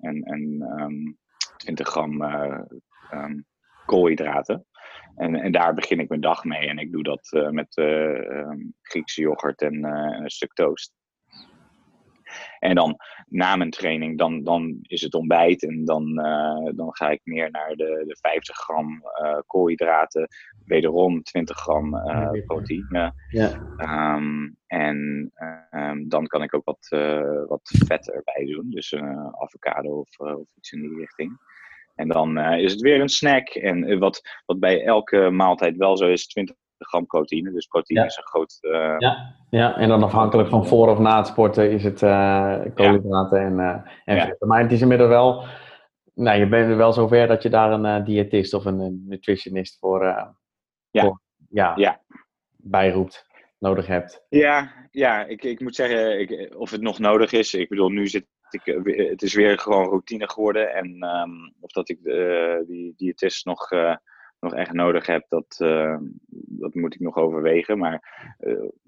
[0.02, 1.18] en, en um,
[1.58, 2.22] 20 gram
[3.12, 3.46] um,
[3.86, 4.66] koolhydraten.
[5.16, 6.68] En, en daar begin ik mijn dag mee.
[6.68, 10.94] En ik doe dat uh, met uh, Griekse yoghurt en uh, een stuk toast.
[12.60, 12.96] En dan
[13.28, 15.64] na mijn training, dan, dan is het ontbijt.
[15.64, 16.16] En dan,
[16.76, 19.04] dan ga ik meer naar de, de 50 gram
[19.48, 20.28] koolhydraten.
[20.66, 21.92] Wederom 20 gram
[22.46, 23.14] proteïne.
[23.30, 24.16] Ja.
[24.16, 25.32] Um, en
[25.72, 26.88] um, dan kan ik ook wat,
[27.48, 28.70] wat vet erbij doen.
[28.70, 28.96] Dus
[29.32, 31.40] avocado of, of iets in die richting.
[31.96, 33.48] En dan uh, is het weer een snack.
[33.50, 37.52] En uh, wat, wat bij elke maaltijd wel zo is, 20 gram proteïne.
[37.52, 38.08] Dus proteïne ja.
[38.08, 38.58] is een groot...
[38.62, 39.36] Uh, ja.
[39.50, 42.00] ja, en dan afhankelijk van voor of na het sporten is het
[42.74, 43.46] koolhydraten ja.
[43.46, 44.36] en, en ja.
[44.40, 45.44] Maar het is inmiddels wel...
[46.14, 50.04] Nou, je bent er wel zover dat je daar een diëtist of een, nutritionist voor,
[50.04, 50.36] ja.
[50.92, 52.02] Voor, ja,
[52.58, 53.26] bijroept,
[53.58, 54.26] nodig hebt.
[54.30, 57.54] Ja, ja ik, ik moet zeggen, ik, of het nog nodig is.
[57.54, 60.74] Ik bedoel, nu zit ik, eh, het is weer gewoon routine geworden.
[60.74, 63.96] En um, of dat ik de, die diëtist nog, uh,
[64.42, 65.56] nog echt nodig heb, dat,
[66.30, 67.78] dat moet ik nog overwegen.
[67.78, 68.26] Maar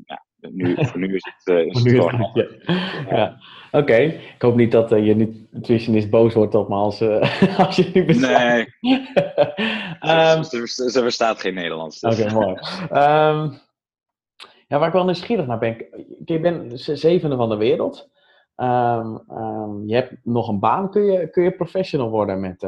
[0.05, 2.29] ja, nu, voor nu is het, uh, is het gewoon...
[2.33, 2.47] Ja.
[3.15, 3.37] ja.
[3.71, 7.01] Oké, ik hoop niet dat je nutritionist boos wordt op me als,
[7.65, 8.67] als je nu bestaat.
[8.79, 8.97] Nee,
[10.35, 11.99] um, ze, ze, ze, verstaat geen Nederlands.
[11.99, 12.19] Dus.
[12.19, 12.55] Oké, mooi.
[12.81, 13.61] Um,
[14.67, 15.85] ja, waar ik wel nieuwsgierig naar ben,
[16.25, 18.09] je bent zevende van de wereld.
[18.55, 22.67] Um, je hebt nog een baan, kun je, kun je professional worden met...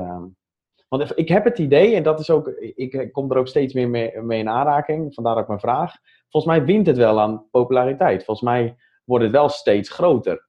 [0.97, 3.89] want ik heb het idee, en dat is ook, ik kom er ook steeds meer
[3.89, 5.95] mee, mee in aanraking, vandaar ook mijn vraag
[6.36, 8.25] volgens mij wint het wel aan populariteit.
[8.25, 10.47] Volgens mij wordt het wel steeds groter.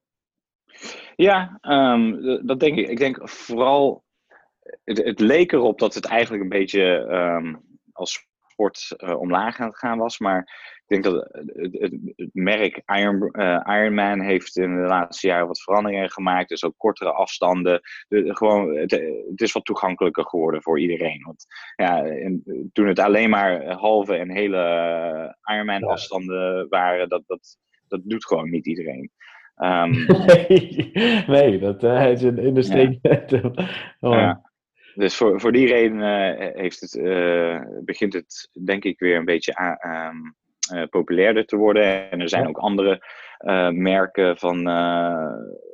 [1.17, 2.89] Ja, um, dat denk ik.
[2.89, 4.05] Ik denk vooral,
[4.85, 9.79] het, leek erop dat het eigenlijk een beetje um, als sport uh, omlaag aan het
[9.79, 10.19] gaan was.
[10.19, 15.47] Maar denk dat het, het, het merk Iron, uh, Ironman heeft in de laatste jaren
[15.47, 16.49] wat veranderingen gemaakt.
[16.49, 17.81] Dus ook kortere afstanden.
[18.09, 18.91] De, gewoon, het,
[19.31, 21.23] het, is wat toegankelijker geworden voor iedereen.
[21.23, 21.47] Want
[21.77, 22.05] ja,
[22.73, 28.51] toen het alleen maar halve en hele Ironman afstanden waren, dat, dat, dat doet gewoon
[28.51, 29.11] niet iedereen.
[29.57, 30.93] Um, nee,
[31.27, 32.99] nee, dat uh, is in, in.
[33.03, 33.25] Ja.
[34.01, 34.13] oh.
[34.13, 34.51] ja.
[34.95, 39.25] Dus voor, voor die reden uh, heeft het, uh, begint het denk ik weer een
[39.25, 40.33] beetje um, uh,
[40.91, 42.11] populairder te worden.
[42.11, 43.03] En er zijn ook andere
[43.73, 44.63] merken van,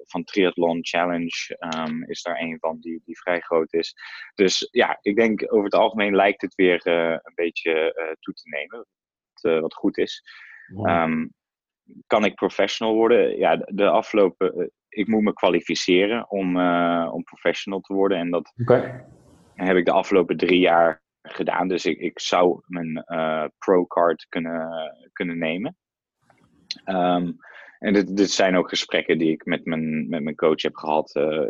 [0.07, 1.57] van Triathlon Challenge,
[1.89, 3.95] um, is daar een van die, die vrij groot is.
[4.35, 8.87] Dus ja, ik denk over het algemeen lijkt het weer een beetje toe te nemen,
[9.33, 10.23] wat, wat goed is.
[10.85, 11.33] Um,
[12.07, 13.37] kan ik professional worden?
[13.39, 14.73] Ja, de afgelopen.
[14.89, 18.19] Ik moet me kwalificeren om, uh, om professional te worden.
[18.19, 19.05] En dat okay.
[19.55, 21.69] heb ik de afgelopen drie jaar gedaan.
[21.69, 24.71] Dus ik, ik zou mijn uh, pro-card kunnen,
[25.13, 25.77] kunnen nemen.
[26.87, 27.37] Um,
[27.79, 31.15] en dit, dit zijn ook gesprekken die ik met mijn, met mijn coach heb gehad.
[31.15, 31.49] Uh,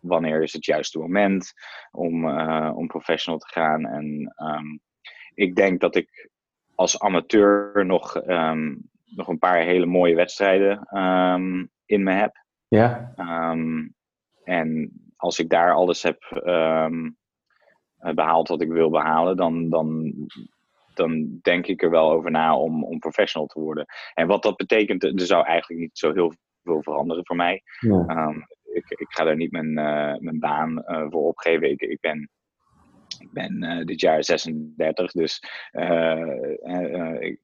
[0.00, 1.52] wanneer is het juiste moment
[1.90, 2.38] om,
[2.70, 3.86] om professional te gaan?
[3.86, 4.80] En um,
[5.34, 6.30] ik denk dat ik
[6.74, 10.88] als amateur nog um, nog een paar hele mooie wedstrijden
[11.86, 12.44] in me heb.
[12.68, 13.12] Ja.
[14.44, 16.22] En als ik daar alles heb
[17.98, 20.12] behaald wat ik wil behalen, dan, dan,
[20.94, 23.86] dan denk ik er wel over na om, om professional te worden.
[24.14, 26.32] En wat dat betekent, er zou eigenlijk niet zo heel
[26.62, 27.62] veel veranderen voor mij.
[27.80, 28.34] Ja.
[28.64, 31.70] ik, ik ga daar niet mijn, uh, mijn baan uh, voor opgeven.
[31.70, 32.30] Ik, ik ben
[33.18, 35.38] ik ben uh, dit jaar 36, dus
[35.72, 37.36] ik, eh,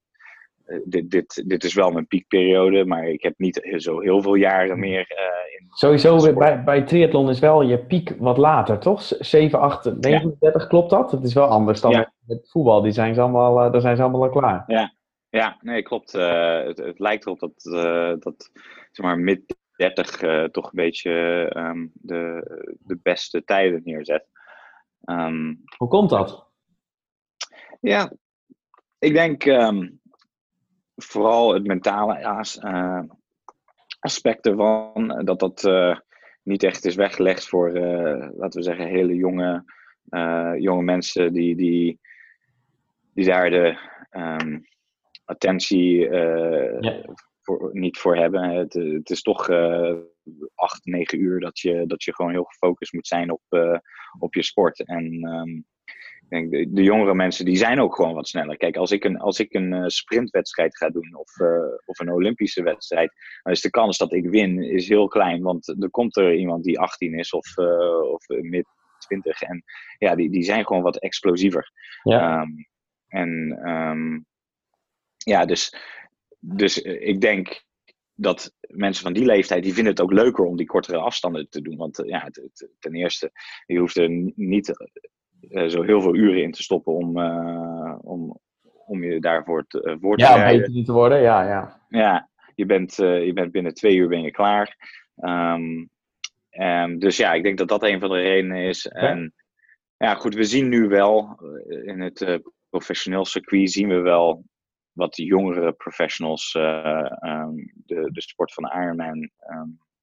[0.84, 4.78] dit, dit, dit is wel mijn piekperiode, maar ik heb niet zo heel veel jaren
[4.78, 5.66] meer uh, in.
[5.70, 9.02] Sowieso bij, bij triathlon is wel je piek wat later, toch?
[9.02, 10.68] 7, 8, 39, ja.
[10.68, 11.10] klopt dat?
[11.10, 12.12] Het is wel anders dan ja.
[12.26, 14.64] met voetbal, die zijn ze allemaal, uh, daar zijn ze allemaal al klaar.
[14.66, 14.94] Ja,
[15.28, 16.14] ja nee, klopt.
[16.14, 17.62] Uh, het, het, lijkt erop dat,
[18.22, 18.50] dat
[18.90, 21.10] zeg maar, mid 30 toch een beetje
[21.56, 22.42] um, de,
[22.80, 24.26] de beste tijden neerzet.
[25.04, 26.46] Um, Hoe komt dat?
[27.80, 28.12] Ja,
[28.98, 29.44] ik denk.
[29.44, 30.00] Um,
[30.96, 32.20] vooral het mentale
[32.64, 33.02] uh,
[34.00, 35.98] aspect ervan, dat dat uh,
[36.42, 39.64] niet echt is weggelegd voor, uh, laten we zeggen, hele jonge,
[40.58, 42.00] jonge mensen die, die,
[43.14, 43.78] die daar de
[44.10, 44.66] um,
[45.24, 46.10] attentie
[46.80, 47.04] ja.
[47.42, 48.50] voor, niet voor hebben.
[48.50, 49.48] Het, het is toch
[50.54, 53.42] acht, negen uur dat je, dat je gewoon heel gefocust moet zijn op,
[54.18, 54.84] op je sport.
[54.84, 55.64] En um,
[56.32, 58.56] denk, de, de, jongere mensen die zijn ook gewoon wat sneller.
[58.56, 61.48] Kijk, als ik een, als ik een uh, sprintwedstrijd ga doen of, uh,
[61.84, 65.42] of een Olympische wedstrijd, dan is de kans dat ik win is heel klein.
[65.42, 68.66] Want er komt er iemand die 18 is of, uh, of mid
[68.98, 69.42] 20.
[69.42, 69.62] En
[69.98, 71.70] ja, die, die zijn gewoon wat explosiever.
[72.02, 72.40] Ja.
[72.40, 72.66] Um,
[73.08, 74.26] en um,
[75.16, 75.74] ja, dus,
[76.38, 77.62] dus ik denk
[78.14, 81.62] dat mensen van die leeftijd, die vinden het ook leuker om die kortere afstanden te
[81.62, 81.76] doen.
[81.76, 82.30] Want ja,
[82.78, 83.30] ten eerste,
[83.66, 84.72] je hoeft er niet
[85.50, 88.38] zo heel veel uren in te stoppen om, uh, om,
[88.86, 91.42] om je daarvoor te, uh, voor te Ja, om beter te worden, ja.
[91.42, 94.76] Ja, ja je, bent, je bent binnen twee uur ben je klaar.
[95.16, 95.90] Um,
[96.50, 98.88] um, dus ja, ik denk dat dat een van de redenen is.
[98.88, 99.10] Okay.
[99.10, 99.34] En
[99.96, 101.40] ja, goed, we zien nu wel
[101.84, 104.44] in het professioneel circuit zien we wel
[104.92, 109.30] wat de jongere professionals um, de, de sport van Ironman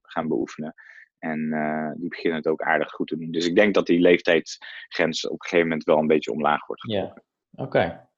[0.02, 0.74] gaan beoefenen.
[1.20, 3.30] En uh, die beginnen het ook aardig goed te doen.
[3.30, 6.82] Dus ik denk dat die leeftijdsgrens op een gegeven moment wel een beetje omlaag wordt
[6.82, 7.22] getrokken.
[7.50, 8.08] Ja, oké.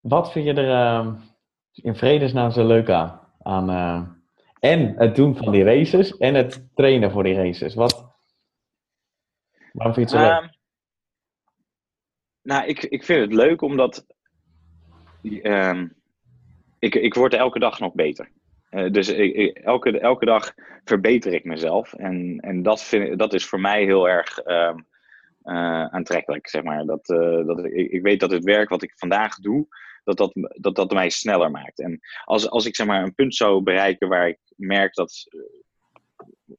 [0.00, 0.68] Wat vind je er
[1.04, 1.14] uh,
[1.72, 3.20] in vredesnaam zo leuk aan?
[3.42, 4.08] aan uh,
[4.58, 7.74] en het doen van die races en het trainen voor die races.
[7.74, 8.14] Wat,
[9.72, 10.42] waarom vind je het zo leuk?
[10.42, 10.50] Um,
[12.42, 14.06] nou, ik, ik vind het leuk omdat
[15.22, 15.94] um,
[16.78, 18.30] ik, ik word elke dag nog beter.
[18.72, 20.54] Uh, dus ik, elke, elke dag
[20.84, 21.92] verbeter ik mezelf.
[21.92, 24.86] En, en dat, vind, dat is voor mij heel erg um,
[25.90, 26.84] aantrekkelijk, zeg maar.
[26.84, 27.06] Dat,
[27.46, 29.66] dat, ik, ik weet dat het werk wat ik vandaag doe,
[30.04, 31.80] dat dat, dat, dat mij sneller maakt.
[31.80, 35.28] En als, als ik zeg maar een punt zou bereiken waar ik merk dat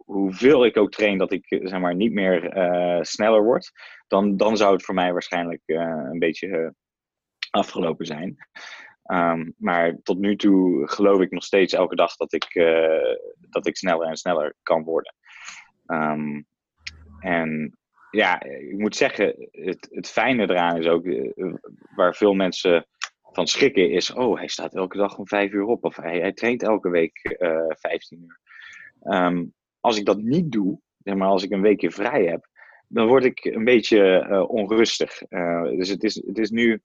[0.05, 2.51] hoeveel ik ook train, dat ik zeg maar niet meer
[3.01, 3.71] sneller word,
[4.07, 6.73] dan, dan zou het voor mij waarschijnlijk een beetje
[7.49, 8.37] afgelopen zijn.
[9.03, 13.67] Ehm, maar tot nu toe geloof ik nog steeds elke dag dat ik, uh, dat
[13.67, 15.15] ik sneller en sneller kan worden.
[15.85, 16.41] Ehm,
[17.19, 17.77] en
[18.11, 21.53] ja, ik moet zeggen, het, het fijne eraan is ook, uh,
[21.95, 22.85] waar veel mensen
[23.21, 26.33] van schrikken, is: oh, hij staat elke dag om vijf uur op, of hij, hij
[26.33, 28.39] traint elke week uh, eh, 15 uur.
[29.15, 32.47] Um, als ik dat niet doe, zeg maar als ik een weekje vrij heb,
[32.87, 35.17] dan word ik een beetje onrustig.
[35.77, 36.81] dus het is, het is nu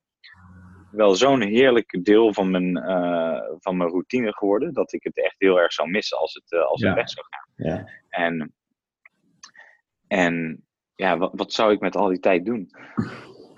[0.90, 4.72] wel zo'n heerlijk deel van mijn, uh, van mijn routine geworden.
[4.72, 7.27] Dat ik het echt heel erg zou missen als het, uh, als het weg zou
[7.29, 7.66] gaan.
[7.66, 7.88] Ja.
[8.09, 8.55] En,
[10.07, 12.70] en ja, wat, wat zou ik met al die tijd doen?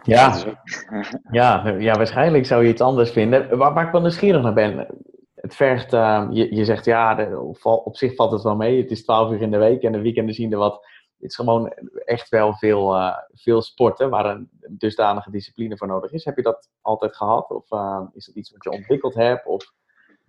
[0.02, 0.36] Ja,
[1.30, 3.58] ja, ja, waarschijnlijk zou je iets anders vinden.
[3.58, 4.86] Waar, waar ik wel nieuwsgierig naar ben.
[5.34, 8.80] Het vergt, uh, je, je zegt ja, de, op zich valt het wel mee.
[8.80, 10.86] Het is 12 uur in de week en de weekenden zien er wat
[11.20, 11.72] is gewoon
[12.04, 16.24] echt wel veel, uh, veel sporten waar een dusdanige discipline voor nodig is.
[16.24, 17.50] Heb je dat altijd gehad?
[17.50, 19.46] Of uh, is het iets wat je ontwikkeld hebt?
[19.46, 19.72] Of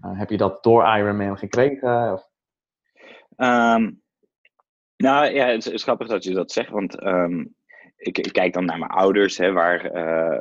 [0.05, 2.13] uh, heb je dat door Ironman gekregen?
[2.13, 2.29] Of?
[3.37, 4.01] Um,
[4.97, 7.55] nou ja, het is, grappig dat je dat zegt, want um,
[7.97, 9.37] ik, kijk dan naar mijn ouders.
[9.37, 9.91] Hè, waar,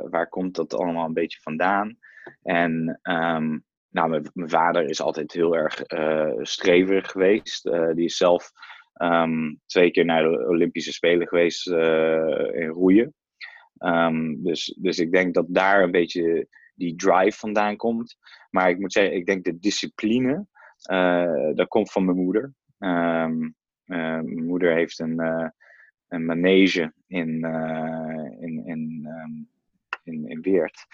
[0.09, 1.97] waar komt dat allemaal een beetje vandaan?
[2.43, 5.81] En um, nou, mijn, mijn, vader is altijd heel erg
[6.41, 7.63] streverig geweest.
[7.93, 8.51] die is zelf
[9.01, 13.13] Um, twee keer naar de Olympische Spelen geweest uh, in roeien.
[13.79, 18.17] Um, dus, dus ik denk dat daar een beetje die drive vandaan komt.
[18.49, 20.47] Maar ik moet zeggen, ik denk de discipline,
[20.91, 22.53] uh, dat komt van mijn moeder.
[22.79, 25.19] Um, uh, mijn moeder heeft een,
[26.07, 27.45] een manege in,
[28.39, 28.65] in,
[30.03, 30.85] in, in, Weert.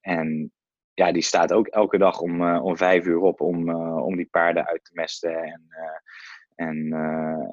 [0.00, 0.52] En
[0.94, 4.66] ja, die staat ook elke dag om, om vijf uur op om, om die paarden
[4.66, 5.62] uit te mesten en,
[6.54, 6.92] en,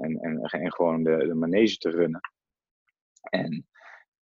[0.02, 2.20] en, en, gewoon de, de manege te runnen.
[3.22, 3.66] En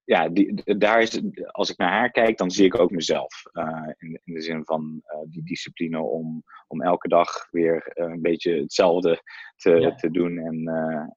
[0.04, 3.44] ja, die, daar is, als ik naar haar kijk, dan zie ik ook mezelf.
[3.54, 8.22] Uh, in, in, de zin van uh, die discipline om, om elke dag weer een
[8.22, 9.22] beetje hetzelfde
[9.56, 9.96] te, ja.
[9.96, 10.38] te doen.
[10.38, 10.68] En,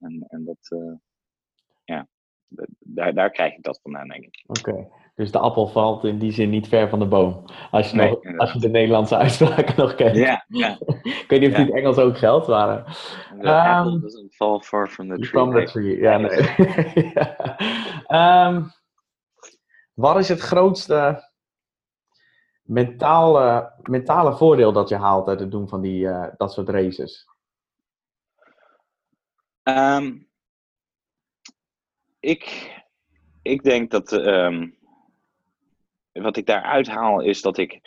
[0.00, 0.76] en, en dat,
[1.84, 2.08] ja,
[2.78, 4.44] daar, daar krijg ik dat vandaan, denk ik.
[4.46, 4.88] Oké.
[5.14, 7.44] Dus de appel valt in die zin niet ver van de boom.
[7.70, 10.16] Als je, nee, nog, als je de Nederlandse uitspraken nog kent.
[10.16, 10.78] Ja, ja.
[11.02, 12.84] ik weet niet of die in het Engels ook geldt, maar...
[13.40, 15.28] The um, apple doesn't fall far from the tree.
[15.28, 16.16] From the tree, ja.
[16.16, 17.12] Nee.
[18.08, 18.48] ja.
[18.48, 18.72] Um,
[19.94, 21.28] wat is het grootste
[22.62, 27.28] mentale, mentale voordeel dat je haalt uit het doen van die, uh, dat soort races?
[29.62, 30.30] Um,
[32.22, 32.72] ik,
[33.42, 34.12] ik denk dat...
[34.12, 34.80] Um,
[36.12, 37.80] wat ik daaruit haal is dat ik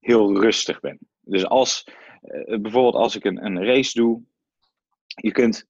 [0.00, 0.98] heel rustig ben.
[1.20, 1.84] Dus als,
[2.22, 4.22] uh, bijvoorbeeld als ik een, een race doe,
[5.06, 5.66] je kunt,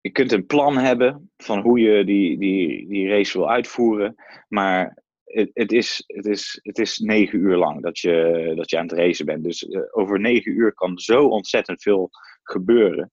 [0.00, 4.14] je kunt een plan hebben van hoe je die, die, die race wil uitvoeren,
[4.48, 8.78] maar het, het, is, het, is, het is negen uur lang dat je, dat je
[8.78, 9.44] aan het racen bent.
[9.44, 12.10] Dus uh, over negen uur kan zo ontzettend veel
[12.42, 13.12] gebeuren,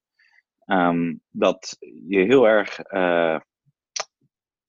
[0.66, 1.78] um, dat
[2.08, 3.40] je heel erg uh,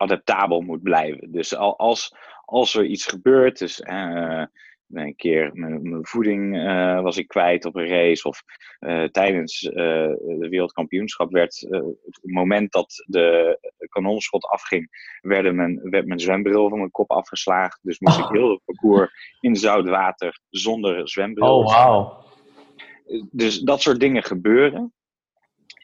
[0.03, 1.33] adaptabel moet blijven.
[1.33, 4.45] Dus als, als er iets gebeurt, dus uh,
[4.89, 8.43] een keer mijn, voeding uh, was ik kwijt op een race, of
[8.81, 16.21] uh, tijdens de wereldkampioenschap werd het moment dat de kanonschot afging, werden mijn, werd mijn
[16.21, 17.79] zwembril van mijn kop afgeslagen.
[17.83, 18.25] Dus moest oh.
[18.25, 21.59] ik heel het parcours in zout water zonder zwembril.
[21.59, 22.25] Oh, wow.
[23.31, 24.93] Dus dat soort dingen gebeuren.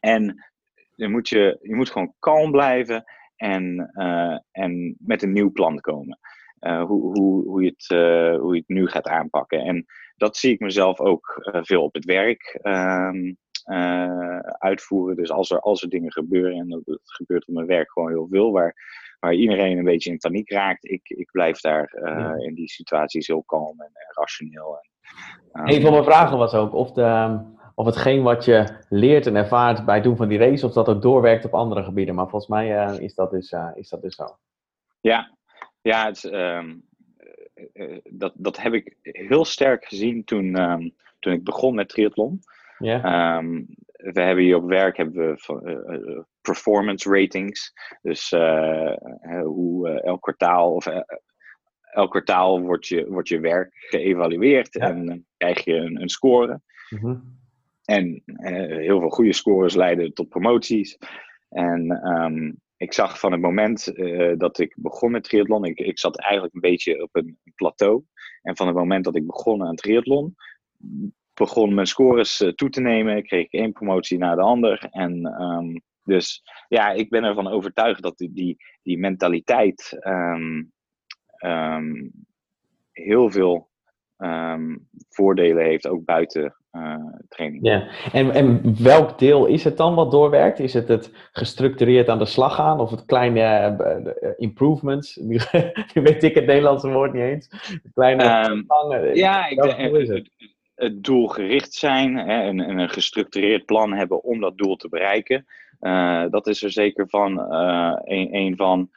[0.00, 0.48] En
[0.94, 3.04] je moet, je, je moet gewoon kalm blijven
[3.38, 3.90] en,
[4.50, 6.18] en met een nieuw plan komen.
[6.60, 9.60] Uh, hoe, hoe, hoe, je het, uh, hoe je het nu gaat aanpakken.
[9.60, 13.10] En dat zie ik mezelf ook veel op het werk uh,
[14.58, 15.16] uitvoeren.
[15.16, 18.08] Dus als er, als er dingen gebeuren, en dat, dat, gebeurt op mijn werk gewoon
[18.08, 18.74] heel veel, waar,
[19.20, 22.34] waar iedereen een beetje in paniek raakt, ik, ik blijf daar ja.
[22.34, 24.78] in die situaties heel kalm en, en rationeel.
[25.52, 27.40] En, een van mijn vragen was ook of, de,
[27.78, 30.88] of hetgeen wat je leert en ervaart bij het doen van die race, of dat
[30.88, 32.14] ook doorwerkt op andere gebieden.
[32.14, 34.24] Maar volgens mij is, dat dus, is dat dus zo.
[35.00, 35.36] Ja,
[35.80, 36.82] ja, het, um,
[38.10, 42.40] dat, dat heb ik heel sterk gezien toen, um, toen ik begon met triathlon.
[42.78, 43.36] Yeah.
[43.38, 47.72] Um, we hebben hier op werk hebben we performance ratings.
[48.02, 48.30] Dus
[49.42, 50.86] hoe elk kwartaal of
[51.92, 54.88] elk kwartaal wordt je, wordt je werk geëvalueerd ja.
[54.88, 56.60] en krijg je een, een score.
[56.90, 57.38] Mm -hmm.
[57.88, 60.98] En heel veel goede scores leiden tot promoties.
[61.48, 61.86] En
[62.78, 66.54] ik zag van het moment eh, dat ik begon met triathlon, ik, ik zat eigenlijk
[66.54, 68.04] een beetje op een plateau.
[68.42, 70.34] En van het moment dat ik begon aan triathlon,
[71.34, 73.22] begon mijn scores uh, toe te nemen.
[73.22, 74.86] Kreeg ik één promotie na de ander.
[74.90, 80.62] En ehm, dus ja, ik ben ervan overtuigd dat die, die, mentaliteit ehm,
[81.36, 82.08] ehm,
[82.92, 83.70] heel veel
[85.08, 86.57] voordelen heeft, ook buiten
[87.28, 87.66] training.
[87.66, 90.58] Ja, en, en welk deel is het dan wat doorwerkt?
[90.58, 93.76] Is het het gestructureerd aan de slag gaan of het kleine
[94.22, 95.16] uh, improvements?
[95.28, 95.40] Nu,
[95.92, 97.50] weet ik het Nederlandse woord niet eens.
[97.94, 98.66] Kleine um,
[99.14, 100.08] ja, ik denk, het?
[100.08, 100.30] het?
[100.74, 105.46] het doelgericht zijn hè, en, en, een gestructureerd plan hebben om dat doel te bereiken.
[105.80, 107.38] Uh, dat is er zeker van
[108.04, 108.90] een, een, van.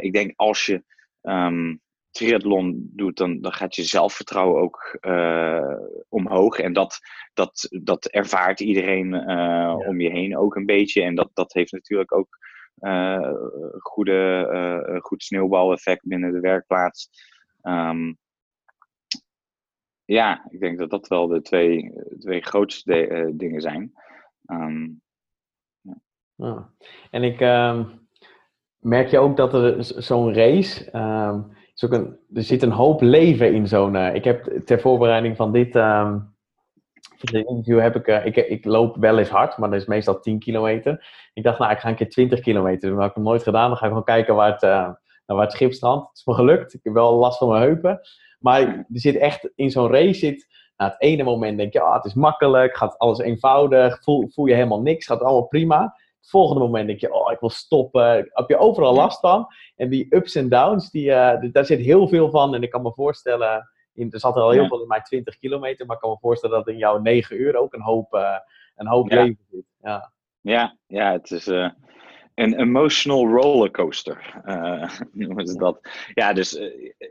[0.00, 0.82] ik denk als je
[1.22, 5.76] um, triathlon doet, dan, dan gaat je zelfvertrouwen ook uh,
[6.08, 6.58] omhoog.
[6.58, 6.98] En dat,
[7.34, 11.02] dat, dat ervaart iedereen uh, om je heen ook een beetje.
[11.02, 12.38] En dat, dat heeft natuurlijk ook
[12.80, 13.32] uh,
[13.78, 17.10] goede, goed sneeuwbaleffect binnen de werkplaats.
[17.62, 18.18] Um,
[20.04, 23.92] ja, ik denk dat dat wel de twee, twee grootste de, dingen zijn.
[24.46, 25.02] Um,
[25.80, 25.96] ja.
[26.36, 26.66] Ah.
[27.10, 28.08] En ik um,
[28.78, 30.90] merk je ook dat er zo'n race
[31.82, 31.90] is
[32.34, 33.94] er zit een hoop leven in zo'n.
[33.94, 35.72] Uh, ik heb ter voorbereiding van dit,
[37.20, 40.20] dit interview heb ik, uh, ik, ik loop wel eens hard, maar dat is meestal
[40.20, 41.06] 10 kilometer.
[41.34, 42.90] Ik dacht, nou, ik ga een keer 20 kilometer.
[42.90, 43.68] Dat heb ik nog nooit gedaan.
[43.68, 46.08] Dan ga ik gewoon kijken waar het, uh, naar waar het schip strandt.
[46.08, 46.74] Het is me gelukt.
[46.74, 48.00] Ik heb wel last van mijn heupen.
[48.38, 50.48] Maar er zit echt in zo'n race zit.
[50.76, 54.46] Nou, het ene moment denk je, ah, het is makkelijk, gaat alles eenvoudig, voel, voel
[54.46, 55.94] je helemaal niks, gaat allemaal prima
[56.28, 58.30] volgende moment denk je, oh, ik wil stoppen.
[58.32, 59.46] Heb je overal last van.
[59.76, 62.54] En die ups en downs, die, uh, daar zit heel veel van.
[62.54, 65.38] En ik kan me voorstellen, in, er zat er al heel veel in mijn 20
[65.38, 68.38] kilometer, maar ik kan me voorstellen dat in jouw 9 uur ook een hoop, uh,
[68.76, 69.64] een hoop leven zit.
[69.82, 70.12] Ja.
[70.42, 71.70] Ja, ja, het is uh,
[72.34, 74.42] een emotional rollercoaster,
[75.12, 75.80] noemen ze dat.
[76.14, 76.60] Ja, dus,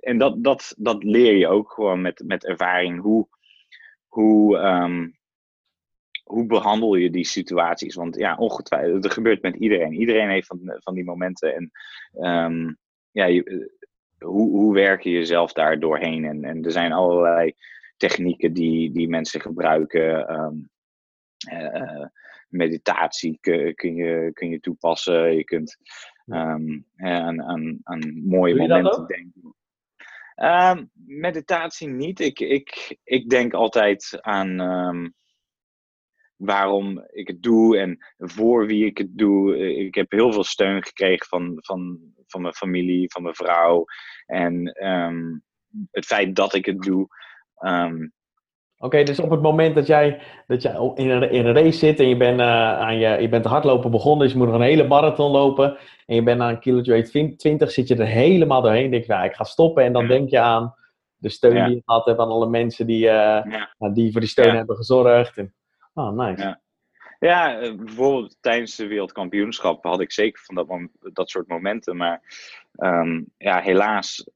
[0.01, 3.27] en dat, dat, dat leer je ook gewoon met, met ervaring, hoe,
[4.07, 5.18] hoe, um,
[6.29, 7.95] hoe behandel je die situaties?
[7.95, 9.93] Want ja, ongetwijfeld, dat gebeurt met iedereen.
[9.93, 11.55] Iedereen heeft van, van die momenten.
[11.55, 11.71] En
[12.13, 12.77] um,
[13.11, 16.25] ja, je, eh, hoe, hoe werk je jezelf daar doorheen?
[16.25, 17.53] En, en er zijn allerlei
[17.97, 20.33] technieken die, die mensen gebruiken.
[20.39, 20.69] Um,
[21.51, 22.05] uh,
[22.49, 25.35] meditatie kun, kun, je, kun je toepassen.
[25.35, 25.77] Je kunt
[26.25, 29.55] um, aan, aan, aan mooie momenten denken.
[31.05, 32.19] Meditatie niet.
[32.19, 34.59] Ik, ik, ik denk altijd aan
[36.39, 39.57] waarom ik het doe en voor wie ik het doe.
[39.75, 43.85] Ik heb heel veel steun gekregen van, van, van mijn familie, van mijn vrouw.
[44.25, 45.43] En um,
[45.91, 47.07] het feit dat ik het doe.
[47.65, 48.13] Um,
[48.81, 51.99] Oké, dus op het moment dat jij, dat jij in, een, in een race zit
[51.99, 54.61] en je bent, uh, aan je, je bent hardlopen begonnen, dus je moet nog een
[54.61, 58.91] hele marathon lopen en je bent aan een kilometer 20, zit je er helemaal doorheen.
[58.91, 60.75] Denk je, nou, ik ga stoppen en dan denk je aan
[61.15, 63.89] de steun die je gehad hebt, aan alle mensen die, uh, ja.
[63.93, 65.37] Die voor die steun hebben gezorgd.
[65.37, 65.53] En,
[65.99, 66.41] Oh, nice.
[66.41, 66.61] Ja.
[67.19, 70.67] Ja, eh, bijvoorbeeld tijdens de wereldkampioenschap had ik zeker van dat,
[71.13, 71.97] dat soort momenten.
[71.97, 72.21] Maar
[72.77, 74.29] um, ja, helaas,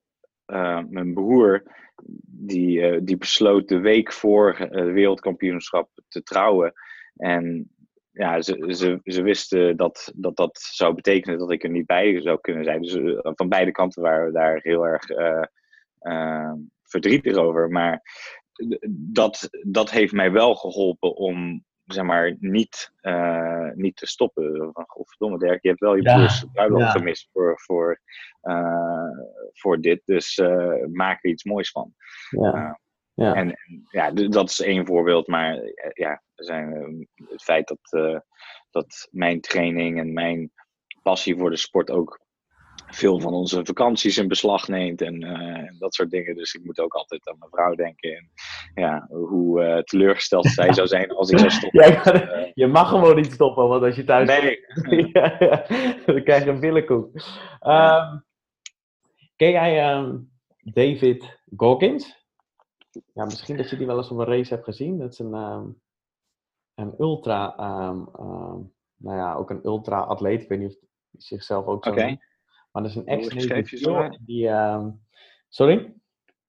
[0.48, 1.64] uh, mijn broer,
[2.26, 6.74] die, uh, die besloot de week voor het wereldkampioenschap te trouwen.
[7.16, 7.70] En
[8.12, 12.22] ja, ze, ze, ze wisten dat, dat dat zou betekenen dat ik er niet bij
[12.22, 12.82] zou kunnen zijn.
[12.82, 15.06] Dus van beide kanten waren we daar heel erg
[16.84, 17.70] verdrietig over.
[17.70, 18.02] Maar
[18.90, 24.70] dat, dat heeft mij wel geholpen om zeg maar, niet, uh, niet te stoppen.
[24.74, 26.92] Van, godverdomme Dirk, je hebt wel je ja, broers bruiloft ja.
[26.92, 28.02] gemist voor, voor,
[28.42, 29.20] uh,
[29.54, 30.02] voor dit.
[30.06, 31.94] Dus uh, maak er iets moois van.
[32.30, 32.80] Ja.
[33.14, 33.34] ja.
[33.34, 35.28] En, en, ja, dat is één voorbeeld.
[35.28, 35.60] Maar
[35.94, 38.22] ja, zijn, het feit dat,
[38.72, 40.52] dat mijn training en mijn
[41.02, 42.22] passie voor de sport ook
[42.94, 46.36] veel van onze vakanties in beslag neemt en, uh, dat soort dingen.
[46.36, 48.12] Dus ik moet ook altijd aan mijn vrouw denken.
[48.16, 48.32] En
[48.74, 51.92] ja, hoe uh, teleurgesteld zij zou zijn als ik zou stoppen.
[51.92, 54.60] Ja, uh, je mag gewoon niet stoppen, want als je thuis nee.
[55.14, 55.66] ja, ja,
[56.06, 57.06] dan krijg je een billenkoek.
[57.62, 58.24] Um,
[59.36, 62.22] ken jij um, David Goggins?
[63.14, 64.98] Ja, misschien dat je die wel eens op een race hebt gezien.
[64.98, 65.82] Dat is een, um,
[66.76, 67.56] een ultra,
[68.98, 70.42] nou ja, ook een ultra-atleet.
[70.42, 72.20] Ik weet niet of hij zichzelf ook zo okay.
[72.74, 74.44] Maar dat is een ex-Navy die...
[74.44, 74.88] Uh,
[75.50, 75.94] sorry?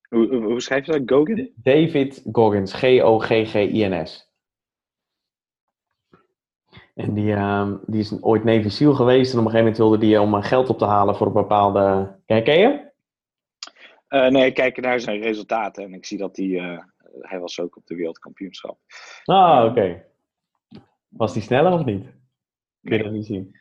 [0.09, 1.03] Hoe, hoe, schrijf je dat?
[1.07, 1.51] Goggins?
[1.55, 2.73] David Goggins.
[2.73, 4.33] G-O-G-G-I-N-S.
[6.95, 9.33] En die, uh, die is ooit Navy SEAL geweest.
[9.33, 12.17] En op een gegeven moment wilde die om geld op te halen voor een bepaalde...
[12.27, 12.93] Ken je
[14.09, 15.85] uh, nee, ik kijk naar zijn resultaten.
[15.85, 16.47] En ik zie dat hij...
[16.47, 16.79] Uh,
[17.21, 18.79] hij was ook op de wereldkampioenschap.
[19.25, 19.71] Ah, oké.
[19.71, 20.07] Okay.
[21.09, 22.05] Was hij sneller of niet?
[22.81, 23.61] Kun je dat niet zien?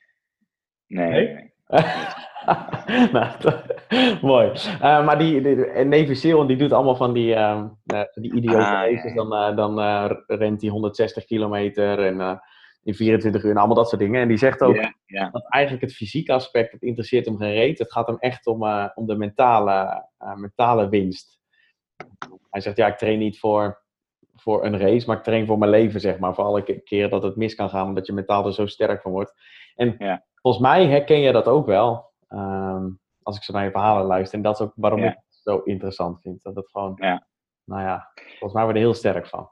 [0.88, 1.10] Nee.
[1.10, 1.53] nee?
[3.14, 3.32] nou,
[4.22, 4.52] mooi.
[4.52, 7.64] Uh, maar die, die Navy SEAL, die doet allemaal van die, uh,
[8.14, 9.14] die idiote ah, races.
[9.14, 9.80] Dan, uh, dan
[10.28, 12.42] rent hij 160 kilometer en
[12.84, 14.22] in 24 uur en allemaal dat soort dingen.
[14.22, 15.34] En die zegt ook yeah, yeah.
[15.34, 17.80] dat eigenlijk het fysieke aspect, het interesseert hem geen reet.
[17.80, 18.64] Het gaat hem echt om,
[18.96, 21.40] om de mentale, mentale winst.
[22.50, 23.84] Hij zegt, ja, ik train niet voor,
[24.36, 26.34] voor een race, maar ik train voor mijn leven, zeg maar.
[26.34, 29.12] Voor alle keren dat het mis kan gaan, omdat je mentaal er zo sterk van
[29.12, 29.34] wordt.
[29.76, 30.20] En yeah.
[30.44, 32.12] Volgens mij herken je dat ook wel.
[32.30, 34.38] Um, als ik zo naar je verhalen luister.
[34.38, 36.44] En dat is ook waarom ik het zo interessant vind.
[36.44, 37.28] Dat het gewoon, ja.
[37.64, 39.50] nou ja, volgens mij word je er heel sterk van.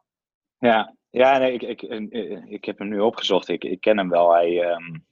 [0.58, 3.48] Ja, ja nee, ik, ik, ik, ik heb hem nu opgezocht.
[3.48, 4.34] Ik, ik ken hem wel.
[4.34, 5.06] Hij, um,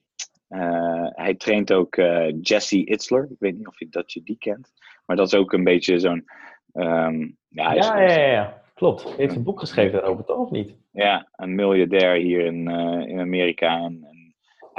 [0.49, 3.27] uh, hij traint ook uh, Jesse Itzler.
[3.29, 4.71] Ik weet niet of je, dat je die kent.
[5.05, 6.25] Maar dat is ook een beetje zo'n...
[6.73, 9.03] Um, ja, ja, ja, ja, klopt.
[9.03, 10.37] Hij heeft een boek geschreven daarover, toch?
[10.37, 10.75] Of niet?
[10.91, 13.77] Ja, een miljardair hier in, uh, in Amerika.
[13.77, 14.07] En,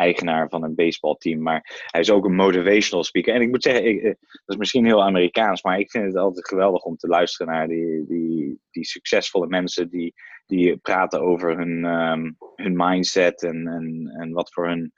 [0.00, 1.42] eigenaar van een baseballteam.
[1.42, 3.34] Maar hij is ook een motivational speaker.
[3.34, 6.16] En ik moet zeggen, ik, eh, dat is misschien heel Amerikaans, maar ik vind het
[6.16, 10.14] altijd geweldig om te luisteren naar die, die, die succesvolle mensen die,
[10.46, 14.92] die praten over hun, um, hun mindset en, en, en wat voor hun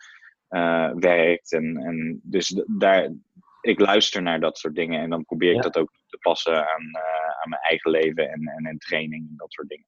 [0.50, 1.52] uh, werkt.
[1.52, 3.12] En, en dus daar,
[3.60, 6.82] ik luister naar dat soort dingen en dan probeer ik dat ook te passen aan,
[6.82, 9.86] uh, aan mijn eigen leven en, en, en training en dat soort dingen.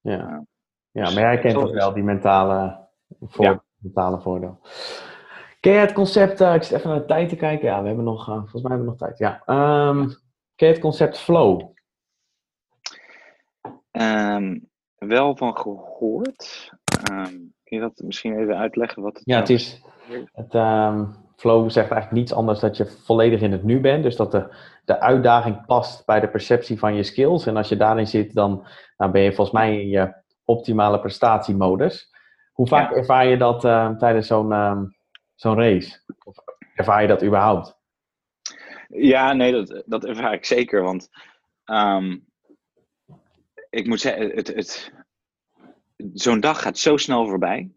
[0.00, 0.44] Ja,
[0.90, 2.88] ja maar jij kent ook wel die mentale
[3.20, 4.60] voor, betalen voordeel.
[5.60, 7.68] Ken je het concept, uh, ik zit even naar de tijd te kijken.
[7.68, 9.18] Ja, we hebben nog, uh, volgens mij hebben we nog tijd.
[9.18, 9.42] Ja.
[9.88, 10.06] Um,
[10.56, 11.70] ken je het concept flow?
[13.90, 16.72] Um, wel van gehoord.
[17.12, 19.02] Um, kun je dat misschien even uitleggen?
[19.02, 19.82] Wat het ja, het is.
[20.32, 20.54] Het,
[21.36, 24.02] flow zegt eigenlijk niets anders dat je volledig in het nu bent.
[24.02, 24.54] Dus dat de,
[24.84, 27.46] de uitdaging past bij de perceptie van je skills.
[27.46, 28.66] En als je daarin zit, dan,
[28.96, 30.14] dan ben je volgens mij in je
[30.44, 32.09] optimale prestatiemodus.
[32.60, 34.82] Hoe vaak ervaar je dat uh, tijdens zo'n uh,
[35.34, 36.00] zo'n race?
[36.24, 36.36] Of
[36.74, 37.78] ervaar je dat überhaupt?
[38.88, 40.82] Ja, nee, dat, dat ervaar ik zeker.
[40.82, 41.08] Want
[41.64, 42.26] um,
[43.70, 44.92] ik moet zeggen, het, het,
[46.12, 47.70] zo'n dag gaat zo snel voorbij.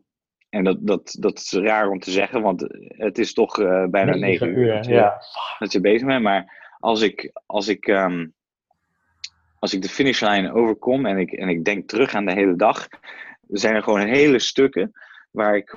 [0.49, 4.15] En dat, dat, dat is raar om te zeggen, want het is toch uh, bijna
[4.15, 5.21] negen uur, uur dat, je, ja.
[5.59, 6.23] dat je bezig bent.
[6.23, 8.33] Maar als ik, als ik, um,
[9.59, 12.87] als ik de finishlijn overkom en ik, en ik denk terug aan de hele dag,
[13.53, 14.91] er zijn gewoon hele stukken
[15.31, 15.73] waar ik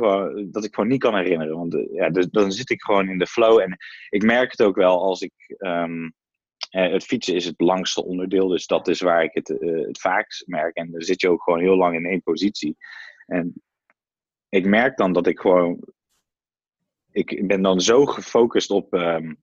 [0.52, 1.56] dat ik gewoon niet kan herinneren.
[1.56, 3.60] Want eh, ja, dus, dan zit ik gewoon in de flow.
[3.60, 3.76] En
[4.08, 5.32] ik merk het ook wel als ik.
[5.58, 6.14] Um,
[6.68, 10.46] het fietsen is het langste onderdeel, dus dat is waar ik het, uh, het vaakst
[10.46, 10.76] merk.
[10.76, 12.76] En dan zit je ook gewoon heel lang in één positie.
[13.26, 13.62] En
[14.48, 15.78] ik merk dan dat ik gewoon.
[17.10, 18.94] Ik ben dan zo gefocust op.
[18.94, 19.38] Um,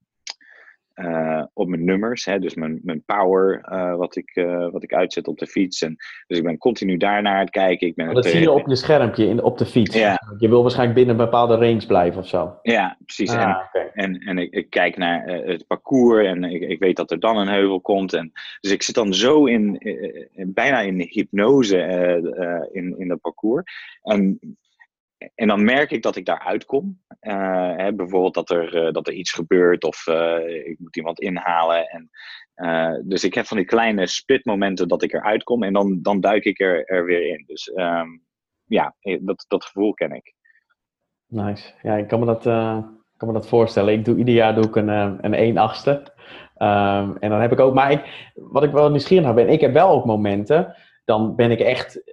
[0.95, 4.93] uh, op mijn nummers, hè, dus mijn, mijn power, uh, wat, ik, uh, wat ik
[4.93, 5.81] uitzet op de fiets.
[5.81, 5.95] En,
[6.27, 7.87] dus ik ben continu daarnaar aan het kijken.
[7.87, 9.95] Ik ben oh, dat zie je op je schermpje in, op de fiets.
[9.95, 10.19] Ja.
[10.37, 12.59] Je wil waarschijnlijk binnen een bepaalde range blijven of zo.
[12.61, 13.31] Ja, precies.
[13.31, 13.89] Ah, en okay.
[13.93, 17.37] en, en ik, ik, kijk naar het parcours en ik, ik weet dat er dan
[17.37, 18.13] een heuvel komt.
[18.13, 19.79] En, dus ik zit dan zo in,
[20.47, 21.77] bijna in hypnose
[22.71, 23.63] in, in dat parcours.
[24.01, 24.39] En
[25.35, 27.01] en dan merk ik dat ik daar uitkom.
[27.21, 31.19] Uh, hè, bijvoorbeeld dat er, uh, dat er iets gebeurt of uh, ik moet iemand
[31.19, 31.87] inhalen.
[31.87, 32.09] En,
[33.05, 36.43] dus ik heb van die kleine splitmomenten dat ik eruit kom en dan, dan duik
[36.43, 37.43] ik er, er weer in.
[37.47, 38.23] Dus um,
[38.65, 40.33] ja, dat, dat gevoel ken ik.
[41.27, 41.73] Nice.
[41.81, 42.43] Ja, ik kan me dat,
[43.17, 43.93] kan me dat voorstellen.
[43.93, 44.87] Ik doe ieder jaar doe ik een,
[45.25, 45.91] een 1 achtste.
[46.57, 49.61] Um, en dan heb ik ook, maar ik, wat ik wel nieuwsgierig naar ben, ik
[49.61, 52.03] heb wel ook momenten, dan ben ik echt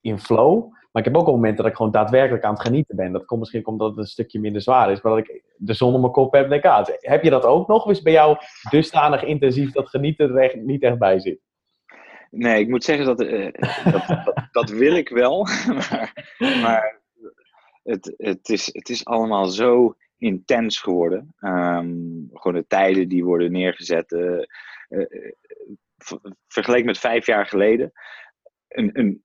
[0.00, 0.72] in flow.
[0.90, 3.12] Maar ik heb ook al momenten dat ik gewoon daadwerkelijk aan het genieten ben.
[3.12, 5.94] Dat komt misschien omdat het een stukje minder zwaar is, maar dat ik de zon
[5.94, 6.62] op mijn kop heb.
[7.00, 7.84] Heb je dat ook nog?
[7.84, 8.36] Of is bij jou
[8.70, 11.40] dusdanig intensief dat genieten er niet echt bij zit?
[12.30, 13.52] Nee, ik moet zeggen dat, uh,
[13.92, 15.46] dat, dat, wil ik wel.
[15.78, 17.00] maar, maar
[17.82, 21.34] het, het, is, het is allemaal zo intens geworden.
[21.40, 24.12] Um, gewoon de tijden die worden neergezet.
[24.12, 24.44] Uh,
[24.88, 25.30] uh,
[26.48, 27.92] vergeleken met vijf jaar geleden.
[28.68, 29.24] Een, een,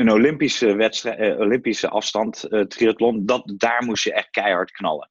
[0.00, 5.10] een Olympische, wedstrijd, eh, Olympische afstand, uh, triathlon, dat, daar moest je echt keihard knallen.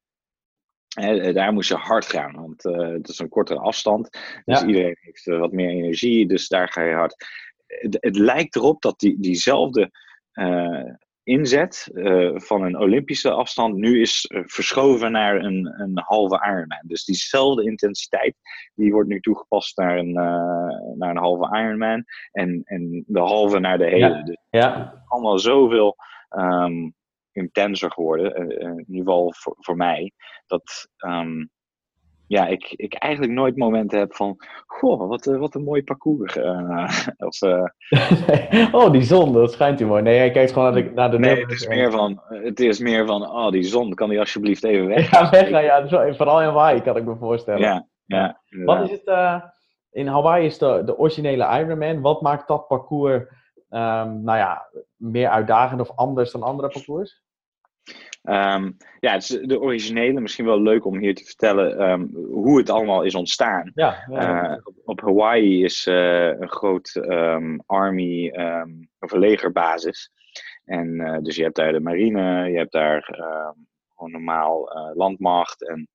[0.88, 4.18] He, daar moest je hard gaan, want uh, het is een kortere afstand.
[4.44, 7.26] Dus iedereen heeft wat meer energie, dus daar ga je hard.
[7.66, 9.90] Het, het lijkt erop dat die, diezelfde
[11.30, 16.82] inzet uh, van een Olympische afstand nu is uh, verschoven naar een, een halve Ironman.
[16.82, 18.34] Dus diezelfde intensiteit
[18.74, 23.58] die wordt nu toegepast naar een, uh, naar een halve Ironman en, en de halve
[23.58, 24.08] naar de hele.
[24.08, 24.22] Ja.
[24.22, 25.04] Dus ja.
[25.06, 25.96] allemaal zoveel
[26.30, 26.94] um,
[27.32, 30.12] intenser geworden, in ieder geval voor, voor mij,
[30.46, 31.50] dat, um,
[32.30, 36.36] ja, ik, ik eigenlijk nooit momenten heb van, goh, wat, eh, wat een mooi parcours.
[36.36, 36.88] Uh,
[37.28, 37.64] of, uh...
[38.80, 40.02] oh, die zon, dat schijnt u mooi.
[40.02, 42.78] Nee, hij kijkt gewoon naar de, naar de Nee, het is, meer van, het is
[42.78, 45.10] meer van, oh, die zon, kan die alsjeblieft even weg?
[45.20, 47.60] Ja, weg, ja, vooral in Hawaii kan ik me voorstellen.
[47.60, 48.40] Ja, ja.
[48.64, 49.42] Wat is het,
[49.90, 52.00] in Hawaii is de, de originele Ironman.
[52.00, 53.22] Wat maakt dat parcours,
[53.70, 54.66] um, nou ja,
[54.96, 57.22] meer uitdagend of anders dan andere parcours?
[58.22, 60.20] Um, ja, het is de originele.
[60.20, 63.70] Misschien wel leuk om hier te vertellen um, hoe het allemaal is ontstaan.
[63.74, 64.50] Ja, ja.
[64.50, 68.30] Uh, op Hawaii is uh, een groot um, army
[68.98, 70.10] of een legerbasis.
[70.64, 73.02] En uh, dus je hebt daar de marine, je hebt daar
[73.94, 75.88] gewoon normaal landmacht en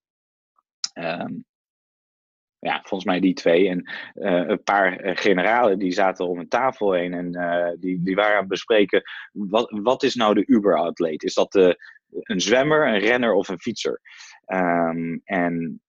[2.66, 3.70] ja, volgens mij die twee.
[3.70, 8.16] En uh, een paar generalen die zaten om een tafel heen en uh, die, die
[8.16, 9.02] waren aan het bespreken.
[9.32, 11.24] Wat, wat is nou de Uber-atleet?
[11.24, 11.78] Is dat de,
[12.10, 14.02] een zwemmer, een renner of een fietser?
[14.48, 15.82] Um, en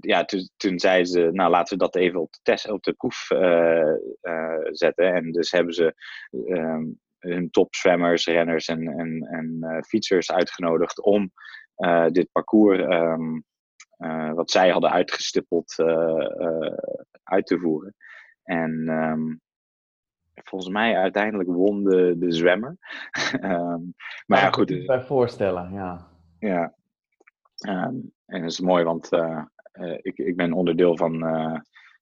[0.00, 2.92] ja, toen, toen zeiden ze, nou laten we dat even op de, test, op de
[2.92, 3.26] proef
[4.70, 5.14] zetten.
[5.14, 5.94] En dus hebben ze
[6.30, 11.32] um, hun topzwemmers, renners en, en, en fietsers uitgenodigd om
[12.10, 12.78] dit parcours.
[12.78, 13.16] Uh,
[14.34, 16.76] wat zij hadden uitgestippeld uh, uh,
[17.22, 17.94] uit te voeren.
[18.42, 19.40] En um,
[20.34, 22.76] volgens mij uiteindelijk won de, de zwemmer.
[23.40, 23.94] um,
[24.26, 24.70] maar ja, goed.
[24.70, 26.08] Ik bij voorstellen, ja.
[26.38, 26.74] Ja.
[27.68, 29.08] Um, en dat is mooi, want
[30.02, 31.18] ik, ik ben onderdeel van,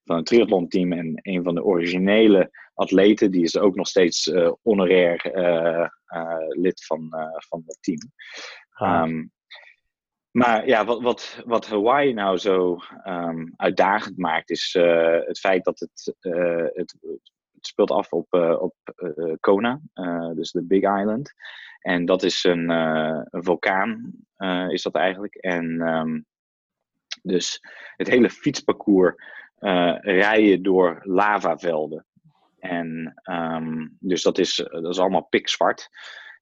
[0.04, 4.32] van een triathlon team en een van de originele atleten, die is ook nog steeds
[4.62, 5.20] honorair
[6.48, 7.08] lid van,
[7.48, 8.00] van het team.
[9.04, 9.32] Um,
[10.30, 15.64] maar ja, wat, wat, wat Hawaii nou zo um, uitdagend maakt, is uh, het feit
[15.64, 18.74] dat het, uh, het, het, speelt af op, uh, op
[19.40, 19.80] Kona,
[20.34, 21.32] dus de Big Island.
[21.80, 24.12] En dat is een, een vulkaan,
[24.68, 25.34] is dat eigenlijk.
[25.34, 26.26] En um,
[27.22, 27.60] dus
[27.96, 29.14] het hele fietsparcours
[30.00, 32.06] rijden door lavavelden.
[32.58, 35.88] En um, dus dat is, dat is allemaal pikzwart.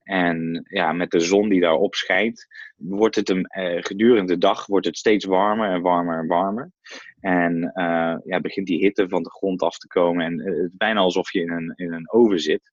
[0.08, 2.46] En ja, met de zon die daarop schijnt,
[2.76, 6.70] wordt het een, uh, gedurende de dag wordt het steeds warmer en warmer en warmer.
[7.20, 10.24] En uh, ja, begint die hitte van de grond af te komen.
[10.24, 12.72] En uh, het is bijna alsof je in een, in een oven zit.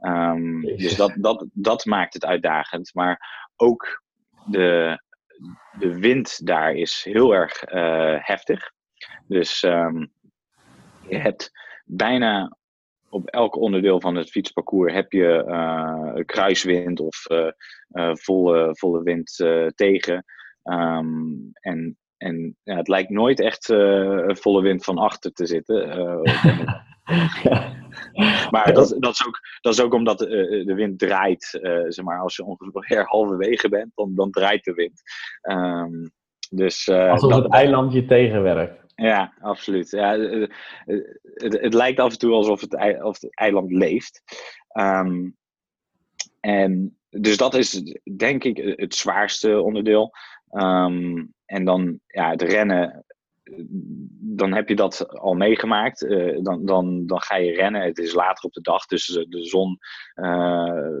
[0.00, 2.94] Um, dus dat, dat, dat maakt het uitdagend.
[2.94, 4.02] Maar ook
[4.46, 5.02] de,
[5.78, 7.62] de wind daar is heel erg
[8.24, 8.72] heftig.
[9.26, 10.12] Dus um,
[11.08, 11.50] je hebt
[11.84, 12.57] bijna
[13.10, 17.50] op elk onderdeel van het fietsparcours heb je uh, kruiswind of uh,
[17.90, 19.44] uh, volle, volle wind
[19.74, 20.24] tegen.
[20.62, 23.64] Um, en en ja, het lijkt nooit echt
[24.40, 25.88] volle wind van achter te zitten.
[28.50, 31.58] Maar dat, dat, is ook, dat is ook omdat de, de wind draait.
[31.88, 35.02] zeg maar, als je ongeveer halverwege bent, dan, dan draait de wind.
[35.42, 36.10] Um,
[36.50, 38.87] dus, Alsof dat, het eiland je tegenwerkt.
[39.02, 39.90] Ja, absoluut.
[39.90, 40.52] Ja, het,
[41.34, 42.74] het, het, lijkt af en toe alsof het,
[43.30, 44.22] eiland leeft.
[44.78, 45.36] Um,
[46.40, 50.14] en dus dat is denk ik het zwaarste onderdeel.
[50.50, 53.04] Um, en dan ja, het rennen,
[54.20, 56.02] dan heb je dat al meegemaakt.
[56.02, 57.82] Uh, dan, dan, dan ga je rennen.
[57.82, 59.78] Het is later op de dag, dus de zon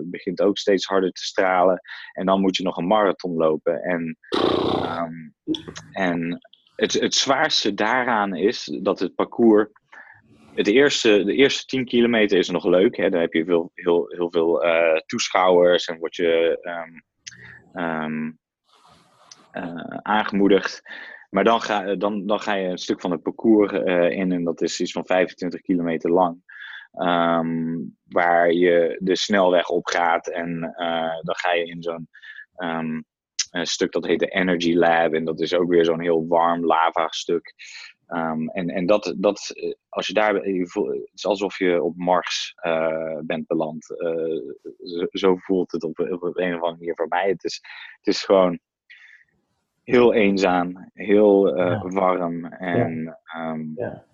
[0.04, 1.80] begint ook steeds harder te stralen.
[2.12, 3.82] En dan moet je nog een marathon lopen.
[3.82, 4.18] En,
[5.00, 5.34] um,
[5.92, 6.40] en
[6.78, 9.68] het, het zwaarste daaraan is dat het parcours.
[10.54, 12.96] Het eerste, de eerste 10 kilometer is nog leuk.
[12.96, 13.10] Hè?
[13.10, 18.38] Dan heb je veel, heel, heel veel uh, toeschouwers en word je um, um,
[19.52, 20.82] uh, aangemoedigd.
[21.30, 24.44] Maar dan ga, dan, dan ga je een stuk van het parcours uh, in en
[24.44, 26.46] dat is iets van 25 kilometer lang.
[26.92, 30.60] Um, waar je de snelweg op gaat en
[31.22, 32.08] dan ga je in zo'n
[33.50, 35.12] een stuk dat heet de Energy Lab.
[35.12, 37.54] En dat is ook weer zo'n heel warm lava stuk.
[38.08, 41.82] Um, en en dat, dat, eh, als je daar, je voelt, het is alsof je
[41.82, 43.90] op Mars uh, bent beland.
[43.90, 47.28] Uh, zo, zo, voelt het op, op een of andere manier voor mij.
[47.28, 47.60] Het is,
[47.96, 48.58] het is gewoon
[49.82, 51.88] heel eenzaam, heel uh, ja.
[51.88, 52.44] warm.
[52.44, 53.50] En ja.
[53.50, 54.07] Um, ja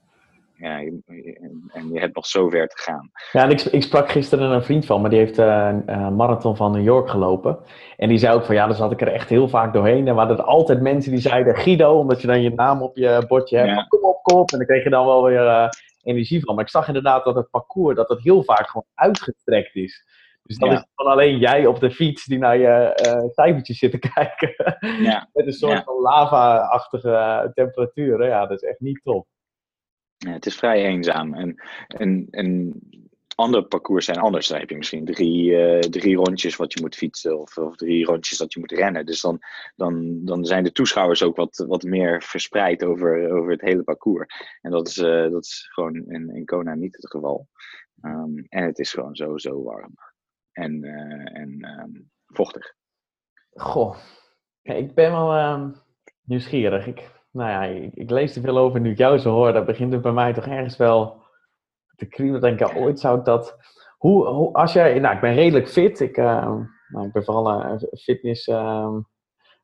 [0.65, 0.79] ja,
[1.73, 3.11] en je hebt nog zo ver te gaan.
[3.33, 6.85] Ja, ik, ik sprak gisteren een vriend van me, die heeft een marathon van New
[6.85, 7.59] York gelopen.
[7.97, 10.09] En die zei ook van, ja, dan zat ik er echt heel vaak doorheen.
[10.09, 13.25] En we hadden altijd mensen die zeiden, Guido, omdat je dan je naam op je
[13.29, 13.69] bordje hebt.
[13.69, 13.85] Ja.
[13.89, 14.51] Kom op, kom op.
[14.51, 15.69] En dan kreeg je dan wel weer uh,
[16.03, 16.55] energie van.
[16.55, 20.05] Maar ik zag inderdaad dat het parcours, dat het heel vaak gewoon uitgestrekt is.
[20.43, 20.75] Dus dan ja.
[20.75, 23.99] is het dan alleen jij op de fiets die naar je uh, cijfertjes zit te
[24.15, 24.55] kijken.
[25.03, 25.29] Ja.
[25.33, 28.29] Met een soort van lava-achtige temperaturen.
[28.29, 29.27] Ja, dat is echt niet top.
[30.29, 31.35] Het is vrij eenzaam.
[31.35, 32.81] En, en, en
[33.35, 34.49] andere parcours zijn anders.
[34.49, 38.05] Dan heb je misschien drie, eh, drie rondjes wat je moet fietsen of, of, drie
[38.05, 39.07] rondjes dat je moet rennen.
[39.07, 39.39] Dus dan,
[39.77, 44.59] dan, dan zijn de toeschouwers ook wat, wat meer verspreid over, over het hele parcours.
[44.61, 47.49] En dat is, uh, dat is gewoon in, in Kona niet het geval.
[48.03, 49.95] Um, en het is gewoon zo, warm.
[50.53, 52.75] En, uh, en um, vochtig.
[53.51, 53.97] Goh,
[54.63, 55.69] ik ben wel uh,
[56.23, 56.87] nieuwsgierig.
[56.87, 57.63] Ik, nou ja,
[57.95, 59.53] ik, lees er veel over nu ik jou zo hoor.
[59.53, 61.23] Dat begint het bij mij toch ergens wel
[61.97, 62.41] te kriebelen.
[62.41, 63.57] Denk ik, ooit zou ik dat...
[63.99, 64.99] Hoe, als jij...
[64.99, 66.01] Nou, ik ben redelijk fit.
[66.01, 66.57] Ik, uh,
[66.89, 68.95] nou, ik ben vooral een fitness uh,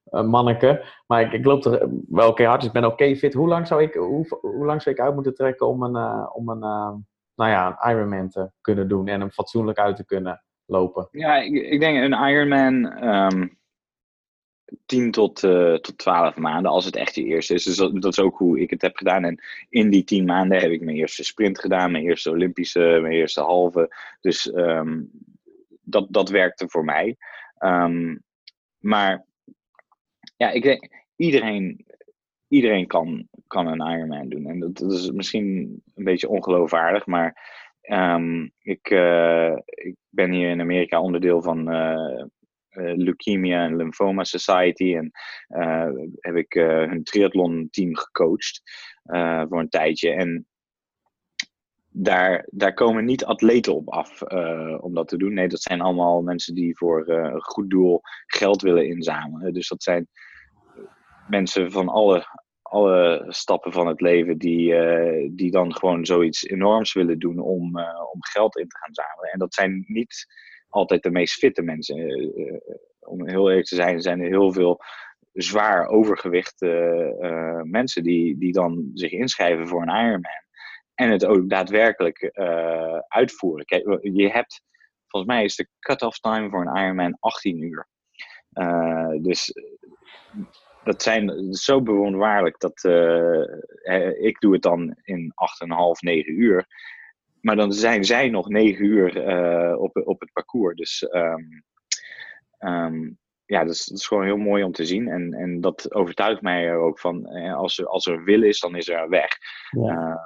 [0.04, 0.84] manneke.
[1.06, 3.34] Maar ik, ik loop er wel oké hard, dus ik ben oké fit.
[3.34, 6.30] Hoe lang, zou ik, hoe, hoe lang zou ik uit moeten trekken om een, uh,
[6.32, 6.58] om een,
[7.34, 11.08] nou ja, een Ironman te kunnen doen en hem fatsoenlijk uit te kunnen lopen?
[11.10, 13.04] Ja, ik, ik denk een Ironman...
[13.04, 13.58] Um
[14.86, 17.64] 10 tot, uh, tot 12 maanden, als het echt je eerste is.
[17.64, 19.24] Dus dat, is ook hoe ik het heb gedaan.
[19.24, 23.14] En in die 10 maanden heb ik mijn eerste sprint gedaan, mijn eerste Olympische, mijn
[23.14, 23.96] eerste halve.
[24.20, 25.10] Dus um,
[25.82, 27.16] dat, dat werkte voor mij.
[27.58, 28.22] Um,
[28.78, 29.24] maar
[30.36, 31.86] ja, ik denk, iedereen,
[32.48, 34.46] iedereen kan, kan een Ironman doen.
[34.46, 40.60] En dat, is misschien een beetje ongeloofwaardig, maar um, ik, uh, ik ben hier in
[40.60, 41.74] Amerika onderdeel van.
[41.74, 42.24] Uh,
[42.74, 44.96] Leukemia en Lymphoma Society.
[44.96, 45.10] En
[45.48, 45.90] uh,
[46.20, 48.62] heb ik uh, hun triathlon team gecoacht
[49.48, 50.10] voor een tijdje.
[50.10, 50.46] En
[51.88, 54.22] daar, daar komen niet atleten op af
[54.80, 55.34] om dat te doen.
[55.34, 59.52] Nee, dat zijn allemaal mensen die voor een goed doel geld willen inzamelen.
[59.52, 60.08] Dus dat zijn
[61.28, 62.26] mensen van alle,
[62.62, 64.74] alle stappen van het leven die,
[65.34, 67.78] die dan gewoon zoiets enorms willen doen om,
[68.12, 69.30] om geld in te gaan zamelen.
[69.32, 70.26] En dat zijn niet
[70.70, 71.98] altijd de meest fitte mensen.
[71.98, 72.60] Uh,
[72.98, 74.80] om heel eerlijk te zijn, zijn er heel veel
[75.32, 76.66] zwaar overgewichte
[77.20, 80.48] uh, mensen die, die dan zich inschrijven voor een Ironman.
[80.94, 82.30] En het ook daadwerkelijk
[83.08, 83.64] uitvoeren.
[83.64, 84.62] Kijk, je hebt,
[85.06, 87.88] volgens mij is de cut-off time voor een Ironman 18 uur.
[89.22, 89.52] dus
[90.84, 92.84] dat zijn zo bewonderwaarlijk dat
[94.20, 96.66] ik doe het dan in 8,5, 9 uur
[97.41, 100.76] maar dan zijn zij nog negen uur uh, op, op het parcours.
[100.76, 101.64] Dus um,
[102.59, 103.18] um,
[103.51, 105.09] ja, dat is, dat is, gewoon heel mooi om te zien.
[105.09, 108.61] En, en dat overtuigt mij er ook van, eh, als er, als er wil is,
[108.61, 109.28] dan is er weg.
[109.70, 110.20] Ja.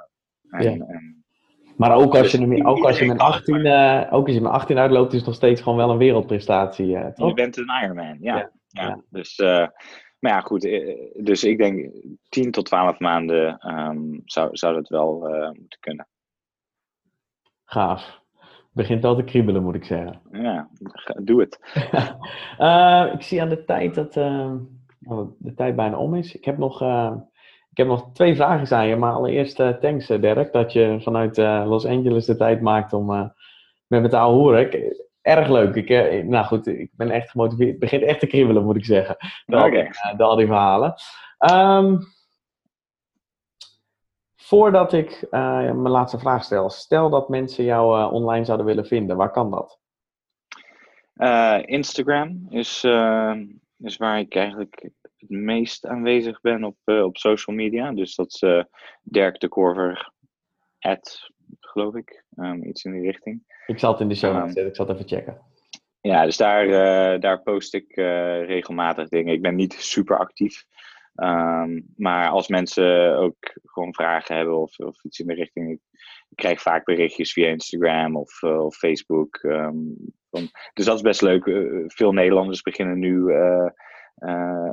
[0.51, 0.85] Uh, en, ja.
[0.85, 1.23] en,
[1.77, 4.51] maar ook als je, dus ook als je met 18, uh, ook als je met
[4.51, 6.87] 18 uitloopt, is het nog steeds gewoon wel een wereldprestatie.
[6.87, 8.35] Uh, je bent een Ironman, ja.
[8.37, 8.51] ja.
[8.67, 9.01] ja.
[9.09, 9.37] Dus,
[10.19, 10.61] maar ja, goed.
[11.13, 11.91] Dus ik denk
[12.29, 15.19] 10 tot 12 maanden um, zou, zou dat wel
[15.59, 16.07] moeten kunnen.
[17.65, 18.23] Gaaf.
[18.71, 20.21] Begint al te kriebelen, moet ik zeggen.
[20.31, 20.69] Ja,
[21.23, 21.59] doe het.
[22.59, 24.51] uh, ik zie aan de tijd dat uh,
[25.37, 26.35] de tijd bijna om is.
[26.35, 27.11] Ik heb nog, uh,
[27.71, 28.95] ik heb nog twee vragen aan je.
[28.95, 33.05] Maar allereerst thanks, Dirk, dat je vanuit Los Angeles de tijd maakt om
[33.87, 34.69] met me te horen.
[35.21, 35.75] Erg leuk.
[35.75, 37.69] Ik, nou goed, ik ben echt gemotiveerd.
[37.69, 39.17] Het begint echt te kriebelen, moet ik zeggen.
[39.45, 39.91] Okay.
[40.17, 40.93] al die verhalen.
[41.51, 41.99] Um,
[44.45, 48.85] Voordat ik uh, mijn laatste vraag stel, stel dat mensen jou uh, online zouden willen
[48.85, 49.79] vinden, waar kan dat?
[51.15, 52.83] Uh, Instagram is,
[53.77, 57.91] is waar ik eigenlijk het meest aanwezig ben op, op social media.
[57.91, 58.65] Dus dat is
[59.03, 60.11] Dirk de Korver,
[60.79, 61.29] at,
[61.59, 63.43] geloof ik, um, iets in die richting.
[63.67, 65.41] Ik zal het in de show um, zetten, ik zal het even checken.
[66.01, 67.95] Ja, dus daar, daar post ik
[68.45, 69.33] regelmatig dingen.
[69.33, 70.65] Ik ben niet super actief.
[71.15, 75.71] Um, maar als mensen ook gewoon vragen hebben of, of iets in de richting.
[75.71, 75.79] Ik,
[76.29, 79.43] ik krijg vaak berichtjes via Instagram of, uh, of Facebook.
[79.43, 79.95] Um,
[80.29, 81.45] van, dus dat is best leuk.
[81.45, 83.69] Uh, veel Nederlanders beginnen nu uh,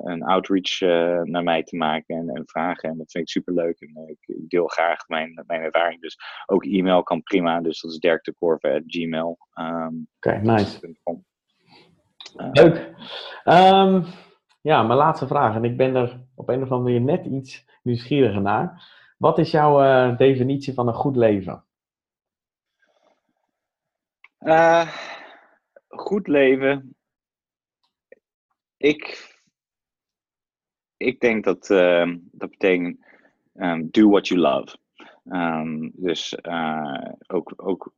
[0.03, 0.81] een outreach
[1.25, 2.91] naar mij te maken en, en, vragen.
[2.91, 3.81] En dat vind ik super leuk.
[3.81, 6.01] En ik, ik, deel graag mijn, mijn ervaring.
[6.01, 7.61] Dus ook e-mail kan prima.
[7.61, 9.39] Dus dat is dirkdekorver.gmail.
[9.55, 10.97] Um, Oké, okay, nice.
[12.53, 12.91] leuk.
[14.63, 15.55] Ja, mijn laatste vraag.
[15.55, 18.91] En ik ben er op een of andere manier net iets nieuwsgieriger naar.
[19.19, 21.65] Wat is jouw uh, definitie van een goed leven?
[24.41, 24.97] Uh,
[25.89, 26.97] goed leven.
[28.77, 29.31] Ik,
[30.97, 33.07] ik denk dat uh, dat betekent
[33.55, 34.77] um, do what you love.
[35.25, 36.45] Um, dus
[37.27, 37.95] ook, ook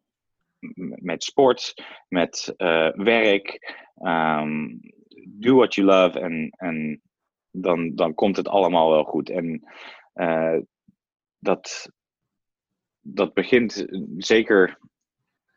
[1.00, 2.54] met sport, met
[2.94, 3.74] werk.
[3.94, 4.80] Um,
[5.28, 7.02] do what you love en, en
[7.50, 9.30] dan, dan komt het allemaal wel goed.
[9.30, 9.62] En
[10.14, 10.58] uh,
[11.38, 11.90] dat,
[13.00, 14.78] dat begint zeker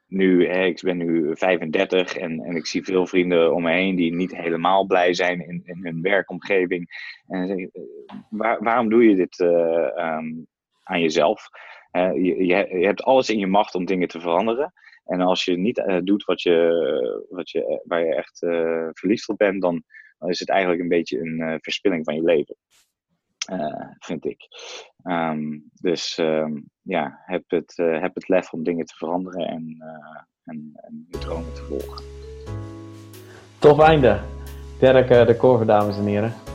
[0.08, 4.16] nu, ik ben nu 35 en, en ik zie veel vrienden om me heen die
[4.16, 7.14] niet helemaal blij zijn in, in hun werkomgeving.
[7.28, 7.82] En zeg, eh,
[8.30, 10.48] waar, waarom doe je dit uh, um,
[10.84, 11.50] aan jezelf?
[11.92, 14.74] Je, je, je, hebt alles in je macht om dingen te veranderen.
[15.08, 18.38] En als je niet doet wat je, wat je, waar je echt
[19.00, 19.84] verliefd op bent, dan,
[20.18, 22.56] dan, is het eigenlijk een beetje een verspilling van je leven.
[24.00, 24.48] vind ik.
[25.04, 29.78] Ehm, dus ehm, ja, heb het, heb het lef om dingen te veranderen en,
[30.44, 32.04] en, en je dromen te volgen.
[33.60, 34.22] Tof einde.
[34.80, 36.47] Dirk de Korver, dames en heren.